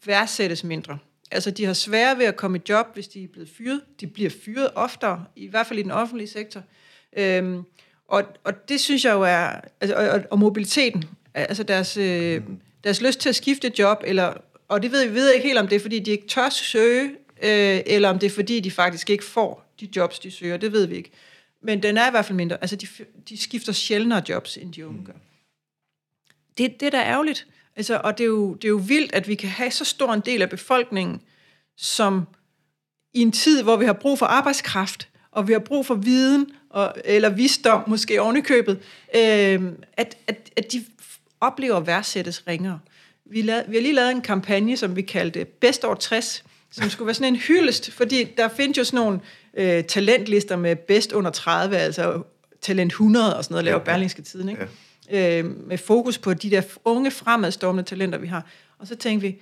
[0.07, 0.99] værdsættes mindre.
[1.31, 3.81] Altså, de har svære ved at komme i job, hvis de er blevet fyret.
[4.01, 6.63] De bliver fyret oftere, i hvert fald i den offentlige sektor.
[7.17, 7.63] Øhm,
[8.09, 9.61] og, og det synes jeg jo er...
[9.81, 11.05] Altså, og, og mobiliteten
[11.35, 12.43] altså deres, øh,
[12.85, 14.35] deres lyst til at skifte job, eller,
[14.69, 17.11] og det ved vi ved ikke helt, om det er, fordi de ikke tør søge,
[17.43, 20.57] øh, eller om det er, fordi de faktisk ikke får de jobs, de søger.
[20.57, 21.11] Det ved vi ikke.
[21.63, 22.59] Men den er i hvert fald mindre.
[22.61, 22.87] Altså, de,
[23.29, 25.13] de skifter sjældnere jobs, end de unge gør.
[26.59, 27.47] Det, det er da ærgerligt.
[27.77, 30.13] Altså, og det er, jo, det er jo vildt, at vi kan have så stor
[30.13, 31.21] en del af befolkningen,
[31.77, 32.27] som
[33.15, 36.51] i en tid, hvor vi har brug for arbejdskraft, og vi har brug for viden,
[36.71, 38.79] og, eller visdom, måske ovenikøbet,
[39.15, 39.63] øh,
[39.93, 40.85] at, at, at de
[41.43, 42.79] oplever værdsættes ringere.
[43.25, 46.91] Vi, lavede, vi har lige lavet en kampagne, som vi kaldte Best over 60, som
[46.91, 49.21] skulle være sådan en hyldest, fordi der findes jo sådan nogle
[49.55, 52.23] øh, talentlister med bedst under 30, altså
[52.61, 54.69] talent 100 og sådan noget, laver ja, Berlingske Tiden, ikke?
[55.11, 55.39] Ja.
[55.39, 58.47] Øh, med fokus på de der unge fremadstormende talenter, vi har.
[58.79, 59.39] Og så tænkte vi,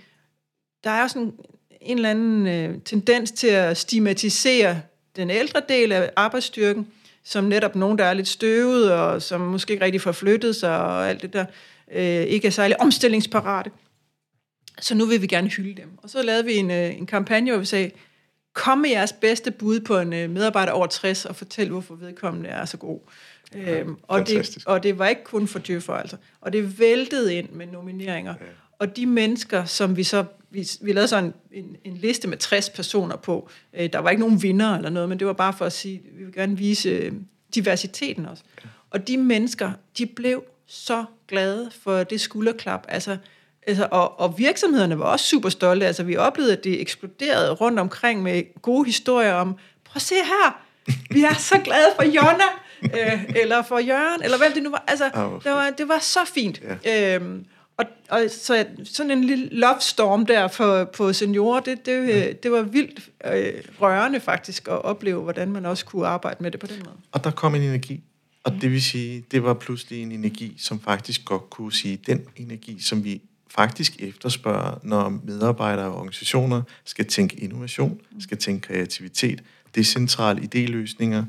[0.85, 1.33] der er jo sådan
[1.81, 4.81] en eller anden øh, tendens til at stigmatisere
[5.17, 6.87] den ældre del af arbejdsstyrken,
[7.31, 10.79] som netop nogen, der er lidt støvet, og som måske ikke rigtig får flyttet sig,
[10.81, 11.45] og alt det der
[11.93, 13.71] øh, ikke er særlig omstillingsparate.
[14.81, 15.89] Så nu vil vi gerne hylde dem.
[15.97, 17.91] Og så lavede vi en, øh, en kampagne, hvor vi sagde,
[18.55, 22.49] kom med jeres bedste bud på en øh, medarbejder over 60, og fortæl, hvorfor vedkommende
[22.49, 23.01] er så god.
[23.55, 26.17] Ja, øhm, og, det, og det var ikke kun for djøffer, altså.
[26.41, 28.35] Og det væltede ind med nomineringer.
[28.41, 28.47] Ja.
[28.81, 30.25] Og de mennesker, som vi så...
[30.53, 33.49] Vi, vi lavede sådan en, en, en liste med 60 personer på.
[33.75, 36.03] Øh, der var ikke nogen vinder eller noget, men det var bare for at sige,
[36.19, 37.13] vi vil gerne vise øh,
[37.55, 38.43] diversiteten også.
[38.91, 42.85] Og de mennesker, de blev så glade for det skulderklap.
[42.89, 43.17] Altså,
[43.67, 45.87] altså, og, og virksomhederne var også super stolte.
[45.87, 50.15] Altså, vi oplevede, at det eksploderede rundt omkring med gode historier om, prøv at se
[50.15, 50.63] her,
[51.11, 52.45] vi er så glade for Jonna,
[52.83, 54.85] øh, eller for Jørgen, eller hvem det nu var.
[54.89, 55.05] Altså,
[55.45, 56.63] det var, det var så fint.
[56.85, 57.15] Ja.
[57.15, 57.47] Øhm,
[57.81, 62.33] og, og så sådan en lille love storm der for, på seniorer, det, det, ja.
[62.33, 66.61] det var vildt øh, rørende faktisk at opleve, hvordan man også kunne arbejde med det
[66.61, 66.97] på den måde.
[67.13, 68.01] Og der kom en energi.
[68.45, 72.21] Og det vil sige, det var pludselig en energi, som faktisk godt kunne sige, den
[72.37, 73.21] energi, som vi
[73.51, 79.43] faktisk efterspørger, når medarbejdere og organisationer skal tænke innovation, skal tænke kreativitet,
[79.75, 81.25] decentrale idéløsninger,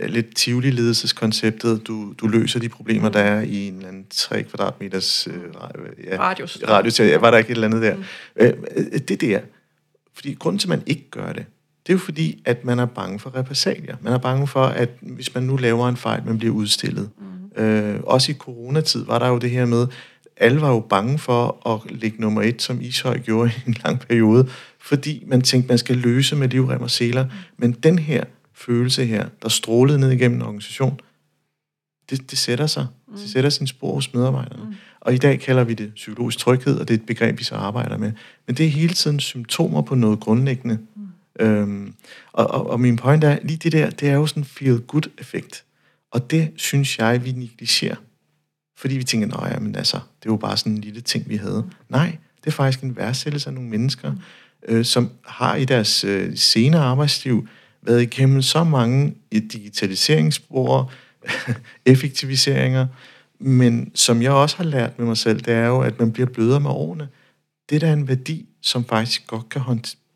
[0.00, 1.86] øh, lidt Tivoli-ledelseskonceptet.
[1.86, 5.34] Du, du løser de problemer, der er i en eller anden 3 kvadratmeters øh,
[6.10, 6.58] ja, radius.
[6.68, 7.00] radius.
[7.00, 7.96] Ja, var der ikke et eller andet der?
[7.96, 8.02] Mm.
[8.36, 8.52] Øh,
[9.08, 9.40] det der.
[10.14, 11.44] Fordi grunden til, at man ikke gør det,
[11.86, 13.96] det er jo fordi, at man er bange for repressalier.
[14.00, 17.10] Man er bange for, at hvis man nu laver en fejl, man bliver udstillet.
[17.56, 17.62] Mm.
[17.62, 19.86] Øh, også i coronatid var der jo det her med,
[20.36, 24.00] alle var jo bange for at ligge nummer et, som Ishøj gjorde i en lang
[24.00, 27.24] periode, fordi man tænkte, man skal løse med livrem og seler.
[27.24, 27.30] Mm.
[27.56, 28.24] Men den her
[28.56, 31.00] følelse her, der strålede ned igennem en organisation,
[32.10, 32.86] det, det sætter sig.
[33.08, 33.16] Mm.
[33.16, 34.64] Det sætter sin spor hos medarbejderne.
[34.64, 34.74] Mm.
[35.00, 37.54] Og i dag kalder vi det psykologisk tryghed, og det er et begreb, vi så
[37.54, 38.12] arbejder med.
[38.46, 40.78] Men det er hele tiden symptomer på noget grundlæggende.
[40.96, 41.06] Mm
[41.40, 41.94] Øhm,
[42.32, 45.64] og, og, og min point er, lige det der, det er jo sådan en feel-good-effekt.
[46.10, 47.96] Og det synes jeg, vi negligerer.
[48.78, 51.28] Fordi vi tænker, nej, ja, men altså, det er jo bare sådan en lille ting,
[51.28, 51.64] vi havde.
[51.88, 54.12] Nej, det er faktisk en værdsættelse af nogle mennesker,
[54.68, 57.48] øh, som har i deres øh, senere arbejdsliv
[57.86, 60.92] været igennem så mange digitaliseringsspor,
[61.86, 62.86] effektiviseringer,
[63.38, 66.28] men som jeg også har lært med mig selv, det er jo, at man bliver
[66.28, 67.08] blødere med årene.
[67.70, 69.62] Det der er en værdi, som faktisk godt kan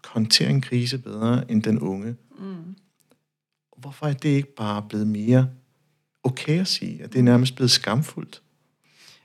[0.05, 2.17] håndtere en krise bedre end den unge.
[2.39, 2.77] Mm.
[3.77, 5.49] Hvorfor er det ikke bare blevet mere
[6.25, 7.03] okay at sige?
[7.03, 8.43] At det er nærmest blevet skamfuldt?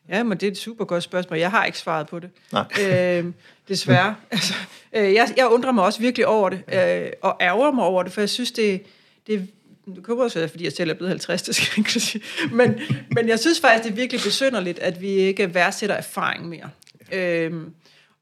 [0.10, 1.40] Ja, men det er et super godt spørgsmål.
[1.40, 2.30] Jeg har ikke svaret på det.
[2.52, 2.66] Nej.
[2.82, 3.26] Øh,
[3.68, 4.16] desværre.
[4.32, 4.54] altså,
[4.94, 8.12] øh, jeg, jeg undrer mig også virkelig over det, øh, og ærger mig over det,
[8.12, 8.84] for jeg synes, det,
[9.28, 9.50] det
[9.96, 12.24] det kunne også være, fordi jeg selv er blevet 50, det skal jeg ikke sige.
[12.52, 12.80] Men,
[13.12, 16.70] men jeg synes faktisk, det er virkelig besynderligt, at vi ikke værdsætter erfaring mere.
[17.12, 17.40] Ja.
[17.40, 17.74] Øhm,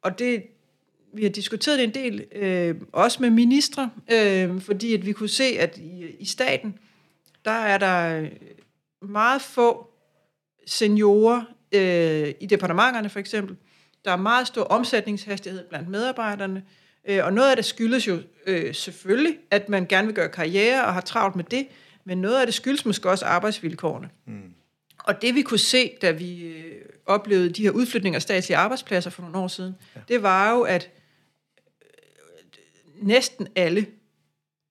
[0.01, 0.43] og det,
[1.13, 5.29] vi har diskuteret det en del, øh, også med ministre, øh, fordi at vi kunne
[5.29, 6.77] se, at i, i staten,
[7.45, 8.27] der er der
[9.01, 9.87] meget få
[10.65, 11.41] seniorer
[11.73, 13.55] øh, i departementerne for eksempel.
[14.05, 16.63] Der er meget stor omsætningshastighed blandt medarbejderne,
[17.05, 20.85] øh, og noget af det skyldes jo øh, selvfølgelig, at man gerne vil gøre karriere
[20.85, 21.67] og har travlt med det,
[22.05, 24.09] men noget af det skyldes måske også arbejdsvilkårene.
[24.25, 24.53] Mm.
[24.99, 29.09] Og det vi kunne se, da vi øh, oplevede de her udflytninger af statslige arbejdspladser
[29.09, 30.01] for nogle år siden, ja.
[30.07, 30.89] det var jo, at
[31.81, 33.85] øh, næsten alle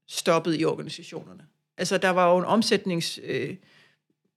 [0.08, 1.44] stoppede i organisationerne.
[1.78, 3.20] Altså der var jo en omsætnings...
[3.24, 3.56] Øh,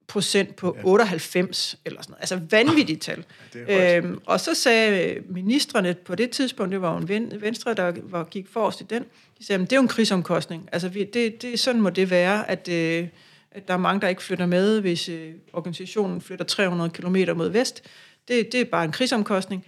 [0.08, 0.82] procent på ja.
[0.84, 2.22] 98, eller sådan noget.
[2.22, 3.24] Altså vanvittigt tal.
[3.56, 7.94] Ja, øhm, og så sagde ministerne på det tidspunkt, det var jo en venstre, der
[8.04, 9.04] var, gik forrest i den,
[9.40, 10.70] de sagde, at det er jo en krigsomkostning.
[10.72, 13.08] Altså vi, det, det, sådan må det være, at, øh,
[13.52, 17.50] at der er mange, der ikke flytter med, hvis øh, organisationen flytter 300 km mod
[17.50, 17.84] vest.
[18.28, 19.66] Det, det er bare en krigsomkostning.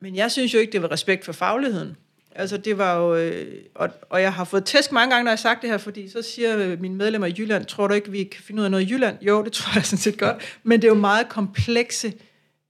[0.00, 1.96] Men jeg synes jo ikke, det var respekt for fagligheden.
[2.38, 5.36] Altså det var jo, øh, og, og jeg har fået tæsk mange gange, når jeg
[5.36, 8.24] har sagt det her, fordi så siger mine medlemmer i Jylland, tror du ikke, vi
[8.24, 9.16] kan finde ud af noget i Jylland?
[9.22, 12.12] Jo, det tror jeg sådan set godt, men det er jo meget komplekse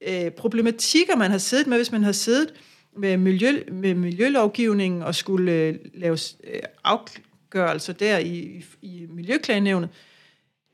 [0.08, 2.54] øh, problematikker, man har siddet med, hvis man har siddet
[2.96, 9.88] med, miljø, med miljølovgivningen og skulle øh, lave øh, afgørelser der i, i, i Miljøklagenævnet.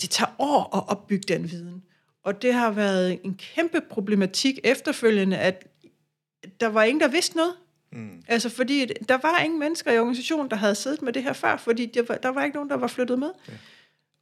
[0.00, 1.82] Det tager år at opbygge den viden.
[2.24, 5.66] Og det har været en kæmpe problematik efterfølgende, at
[6.60, 7.54] der var ingen, der vidste noget.
[7.94, 8.22] Mm.
[8.28, 11.56] Altså fordi der var ingen mennesker i organisationen, der havde siddet med det her før,
[11.56, 13.30] fordi der var, der var ikke nogen, der var flyttet med.
[13.48, 13.52] Ja.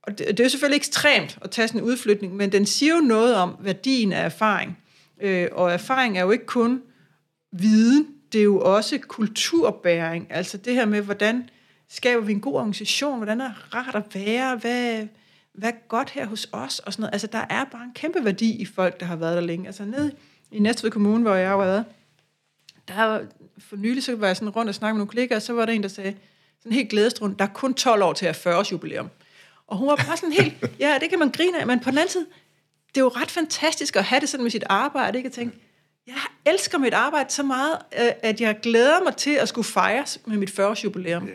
[0.03, 2.95] Og det, det er jo selvfølgelig ekstremt at tage sådan en udflytning, men den siger
[2.95, 4.79] jo noget om værdien af erfaring.
[5.21, 6.83] Øh, og erfaring er jo ikke kun
[7.53, 10.27] viden, det er jo også kulturbæring.
[10.31, 11.49] Altså det her med, hvordan
[11.89, 15.07] skaber vi en god organisation, hvordan er rart at være, hvad,
[15.55, 17.13] hvad er godt her hos os, og sådan noget.
[17.13, 19.67] Altså der er bare en kæmpe værdi i folk, der har været der længe.
[19.67, 20.13] Altså ned
[20.51, 21.85] i Næstved Kommune, hvor jeg har været,
[22.89, 23.21] der
[23.69, 25.67] for nylig, så var jeg sådan rundt og snakke med nogle kollegaer, og så var
[25.67, 26.15] der en, der sagde,
[26.61, 29.11] sådan helt glædestrund, der er kun 12 år til at 40 års jubilæum.
[29.67, 31.99] Og hun var bare sådan helt, ja, det kan man grine af, men på den
[31.99, 32.27] anden side,
[32.89, 35.27] det er jo ret fantastisk at have det sådan med sit arbejde, ikke?
[35.27, 35.59] At tænke,
[36.07, 36.15] jeg
[36.47, 40.37] elsker mit arbejde så meget, øh, at jeg glæder mig til at skulle fejres med
[40.37, 41.29] mit 40 års jubilæum.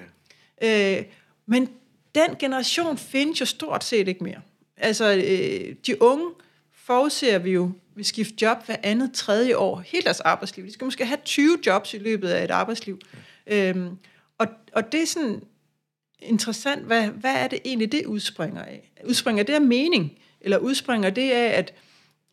[0.63, 0.97] Yeah.
[0.97, 1.05] Øh,
[1.45, 1.69] men
[2.15, 4.41] den generation findes jo stort set ikke mere.
[4.77, 6.25] Altså, øh, de unge
[6.73, 10.65] forudser vi jo vil skifte job hver andet tredje år, hele deres arbejdsliv.
[10.65, 12.99] De skal måske have 20 jobs i løbet af et arbejdsliv.
[13.47, 13.69] Ja.
[13.69, 13.97] Øhm,
[14.37, 15.41] og, og det er sådan
[16.19, 18.91] interessant, hvad, hvad er det egentlig, det udspringer af?
[19.05, 20.17] Udspringer det af mening?
[20.41, 21.73] Eller udspringer det af, at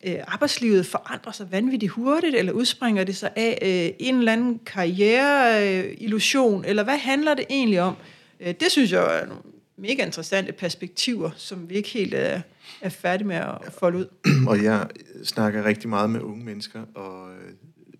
[0.06, 2.36] øh, arbejdslivet forandrer sig vanvittigt hurtigt?
[2.36, 6.64] Eller udspringer det sig af øh, en eller anden karriereillusion?
[6.64, 7.96] Eller hvad handler det egentlig om?
[8.40, 9.42] Øh, det synes jeg er nogle
[9.76, 12.42] mega interessante perspektiver, som vi ikke helt er,
[12.80, 14.06] er færdige med at folde ud.
[14.50, 14.88] Og jeg
[15.24, 17.52] snakker rigtig meget med unge mennesker, og øh,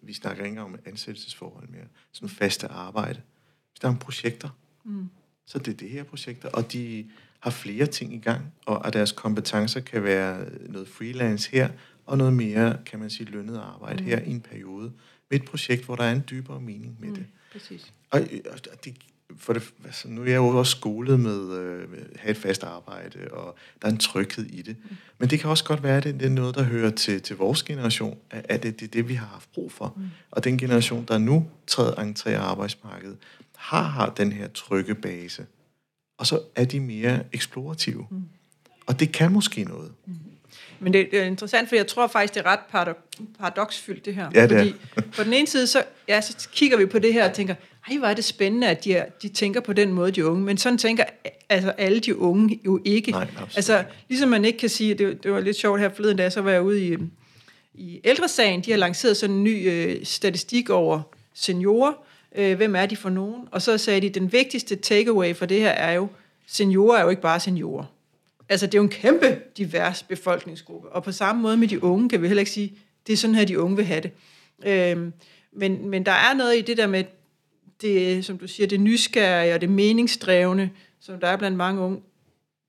[0.03, 1.85] vi snakker ikke om ansættelsesforhold mere.
[2.13, 3.21] Sådan faste arbejde.
[3.71, 4.49] Hvis der er projekter,
[4.85, 5.09] mm.
[5.47, 7.11] så det er det her projekter, og de
[7.41, 11.69] har flere ting i gang, og at deres kompetencer kan være noget freelance her,
[12.07, 14.09] og noget mere, kan man sige, lønnet arbejde mm.
[14.09, 14.93] her i en periode,
[15.31, 17.27] med et projekt, hvor der er en dybere mening med mm, det.
[17.53, 17.93] Præcis.
[18.11, 18.21] Og,
[18.53, 18.95] og det,
[19.39, 22.63] for det, altså, nu er jeg jo også skolet med øh, at have et fast
[22.63, 24.77] arbejde, og der er en tryghed i det.
[24.91, 24.97] Mm.
[25.19, 27.37] Men det kan også godt være, at det, det er noget, der hører til, til
[27.37, 29.95] vores generation, at det, det er det, vi har haft brug for.
[29.97, 30.03] Mm.
[30.31, 33.17] Og den generation, der nu træder entré af arbejdsmarkedet,
[33.57, 35.47] har, har den her trygge base.
[36.19, 38.07] Og så er de mere eksplorative.
[38.11, 38.23] Mm.
[38.87, 39.93] Og det kan måske noget.
[40.07, 40.15] Mm.
[40.81, 42.95] Men det er interessant, for jeg tror faktisk, det er ret
[43.39, 44.31] paradoksfyldt, det her.
[44.35, 45.01] Ja, det fordi er.
[45.17, 47.55] på den ene side, så, ja, så kigger vi på det her og tænker,
[47.91, 50.45] ej, hvor er det spændende, at de, er, de tænker på den måde, de unge.
[50.45, 51.05] Men sådan tænker
[51.49, 53.11] altså, alle de unge jo ikke.
[53.11, 53.27] Nej,
[53.57, 56.41] altså, ligesom man ikke kan sige, det, det var lidt sjovt her forleden dag, så
[56.41, 56.97] var jeg ude i,
[57.75, 58.61] i ældresagen.
[58.61, 61.01] De har lanceret sådan en ny øh, statistik over
[61.35, 61.93] seniorer.
[62.35, 63.49] Øh, hvem er de for nogen?
[63.51, 66.09] Og så sagde de, den vigtigste takeaway for det her er jo,
[66.47, 67.85] seniorer er jo ikke bare seniorer.
[68.49, 70.89] Altså, det er jo en kæmpe divers befolkningsgruppe.
[70.89, 72.73] Og på samme måde med de unge, kan vi heller ikke sige,
[73.07, 74.11] det er sådan her, de unge vil have det.
[74.67, 75.11] Øh,
[75.53, 77.05] men, men der er noget i det der med,
[77.85, 80.71] det, som du siger, det nysgerrige og det meningsdrevne,
[81.01, 82.01] som der er blandt mange unge.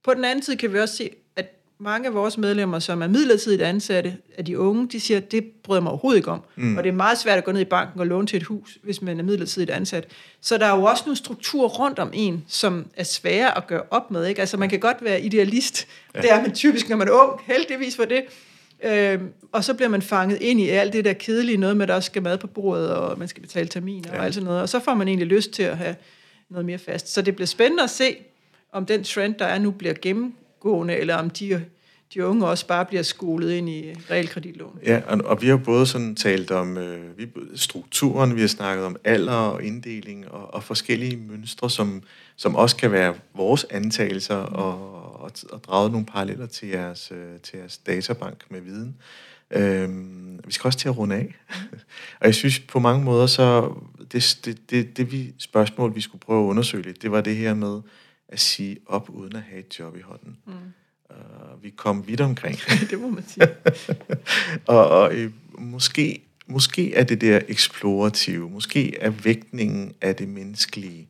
[0.03, 1.45] På den anden side kan vi også se, at
[1.79, 5.45] mange af vores medlemmer, som er midlertidigt ansatte af de unge, de siger, at det
[5.63, 6.41] bryder mig overhovedet ikke om.
[6.55, 6.77] Mm.
[6.77, 8.77] Og det er meget svært at gå ned i banken og låne til et hus,
[8.83, 10.07] hvis man er midlertidigt ansat.
[10.41, 13.81] Så der er jo også nogle strukturer rundt om en, som er svære at gøre
[13.91, 14.25] op med.
[14.25, 14.41] Ikke?
[14.41, 15.87] Altså man kan godt være idealist.
[16.15, 16.21] Ja.
[16.21, 17.41] Det er man typisk, når man er ung.
[17.45, 18.23] Heldigvis for det.
[18.83, 21.87] Øhm, og så bliver man fanget ind i alt det der kedelige, noget med, at
[21.87, 24.19] der også skal mad på bordet, og man skal betale terminer ja.
[24.19, 24.61] og alt sådan noget.
[24.61, 25.95] Og så får man egentlig lyst til at have
[26.49, 27.13] noget mere fast.
[27.13, 28.17] Så det bliver spændende at se,
[28.71, 31.65] om den trend, der er nu, bliver gennemgående, eller om de,
[32.13, 34.79] de unge også bare bliver skolet ind i realkreditlån.
[34.85, 38.85] Ja, og, og vi har både sådan talt om øh, vi, strukturen, vi har snakket
[38.85, 42.03] om alder og inddeling, og, og forskellige mønstre, som,
[42.35, 47.39] som også kan være vores antagelser, og, og, og draget nogle paralleller til jeres, øh,
[47.43, 48.95] til jeres databank med viden.
[49.51, 51.35] Øhm, vi skal også til at runde af.
[52.19, 53.73] og jeg synes på mange måder, så
[54.11, 57.35] det, det, det, det vi, spørgsmål, vi skulle prøve at undersøge lidt, det var det
[57.35, 57.81] her med
[58.27, 60.37] at sige op, uden at have et job i hånden.
[60.45, 60.53] Mm.
[61.09, 62.57] Uh, vi kom vidt omkring.
[62.89, 63.47] det må man sige.
[64.65, 71.09] og og øh, måske, måske er det der eksplorative, måske er vægtningen af det menneskelige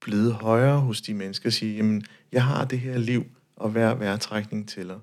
[0.00, 3.94] blevet højere hos de mennesker, at sige, jamen, jeg har det her liv, og hver
[3.94, 4.98] vejrtrækning tæller.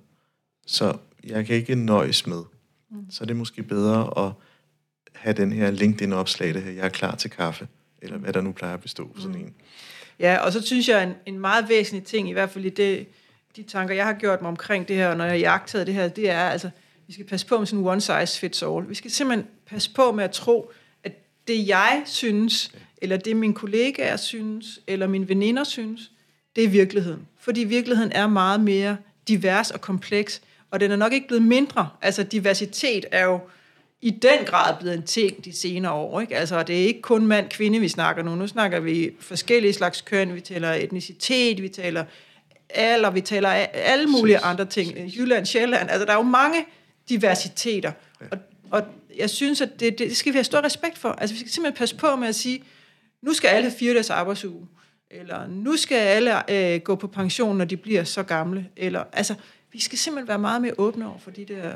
[0.68, 2.44] Så jeg kan ikke nøjes med.
[2.92, 3.12] Mm.
[3.12, 4.32] Så er det måske bedre at
[5.16, 7.68] have den her LinkedIn-opslag, det her, jeg er klar til kaffe,
[8.02, 9.46] eller hvad der nu plejer at bestå for sådan mm.
[9.46, 9.54] en.
[10.20, 13.08] Ja, og så synes jeg, en, en meget væsentlig ting, i hvert fald i det,
[13.56, 16.30] de tanker, jeg har gjort mig omkring det her, når jeg jagtede det her, det
[16.30, 16.70] er, altså,
[17.08, 18.90] vi skal passe på med sådan one size fits all.
[18.90, 20.72] Vi skal simpelthen passe på med at tro,
[21.04, 21.12] at
[21.48, 26.12] det jeg synes, eller det mine kollegaer synes, eller mine veninder synes,
[26.56, 27.28] det er virkeligheden.
[27.40, 28.98] Fordi virkeligheden er meget mere
[29.28, 30.42] divers og kompleks,
[30.72, 31.90] og den er nok ikke blevet mindre.
[32.02, 33.40] Altså diversitet er jo
[34.02, 36.22] i den grad blevet en ting de senere år.
[36.22, 36.36] Ikke?
[36.36, 38.36] Altså, det er ikke kun mand-kvinde, vi snakker nu.
[38.36, 40.36] Nu snakker vi forskellige slags køn.
[40.36, 42.06] Vi taler etnicitet, vi taler
[42.74, 44.98] alder, vi taler alle mulige andre ting.
[45.18, 45.90] Jylland, Sjælland.
[45.90, 46.66] Altså, der er jo mange
[47.10, 47.92] diversiteter.
[48.32, 48.38] Og,
[48.72, 48.84] og
[49.18, 51.10] jeg synes, at det, det skal vi have stor respekt for.
[51.10, 52.64] Altså, vi skal simpelthen passe på med at sige,
[53.22, 54.68] nu skal alle have fire dages arbejdsuge.
[55.12, 58.70] Eller nu skal alle øh, gå på pension, når de bliver så gamle.
[58.78, 59.36] Eller, altså,
[59.72, 61.72] vi skal simpelthen være meget mere åbne over for de der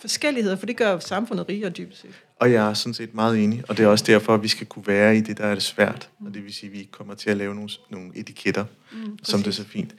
[0.00, 2.10] forskelligheder, for det gør samfundet rigere dybest set.
[2.40, 4.66] Og jeg er sådan set meget enig, og det er også derfor, at vi skal
[4.66, 6.10] kunne være i det, der er det svært.
[6.26, 9.18] Og det vil sige, at vi ikke kommer til at lave nogle, nogle etiketter, mm,
[9.22, 9.94] som det er så fint.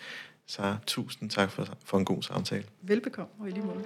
[0.48, 2.64] Så tusind tak for, for en god samtale.
[2.82, 3.84] Velbekomme, og i lige måde.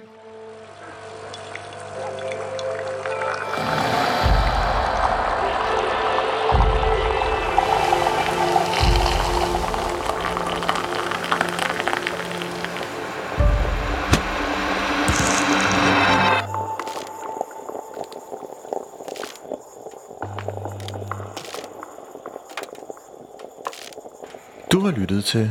[24.72, 25.50] Du har lyttet til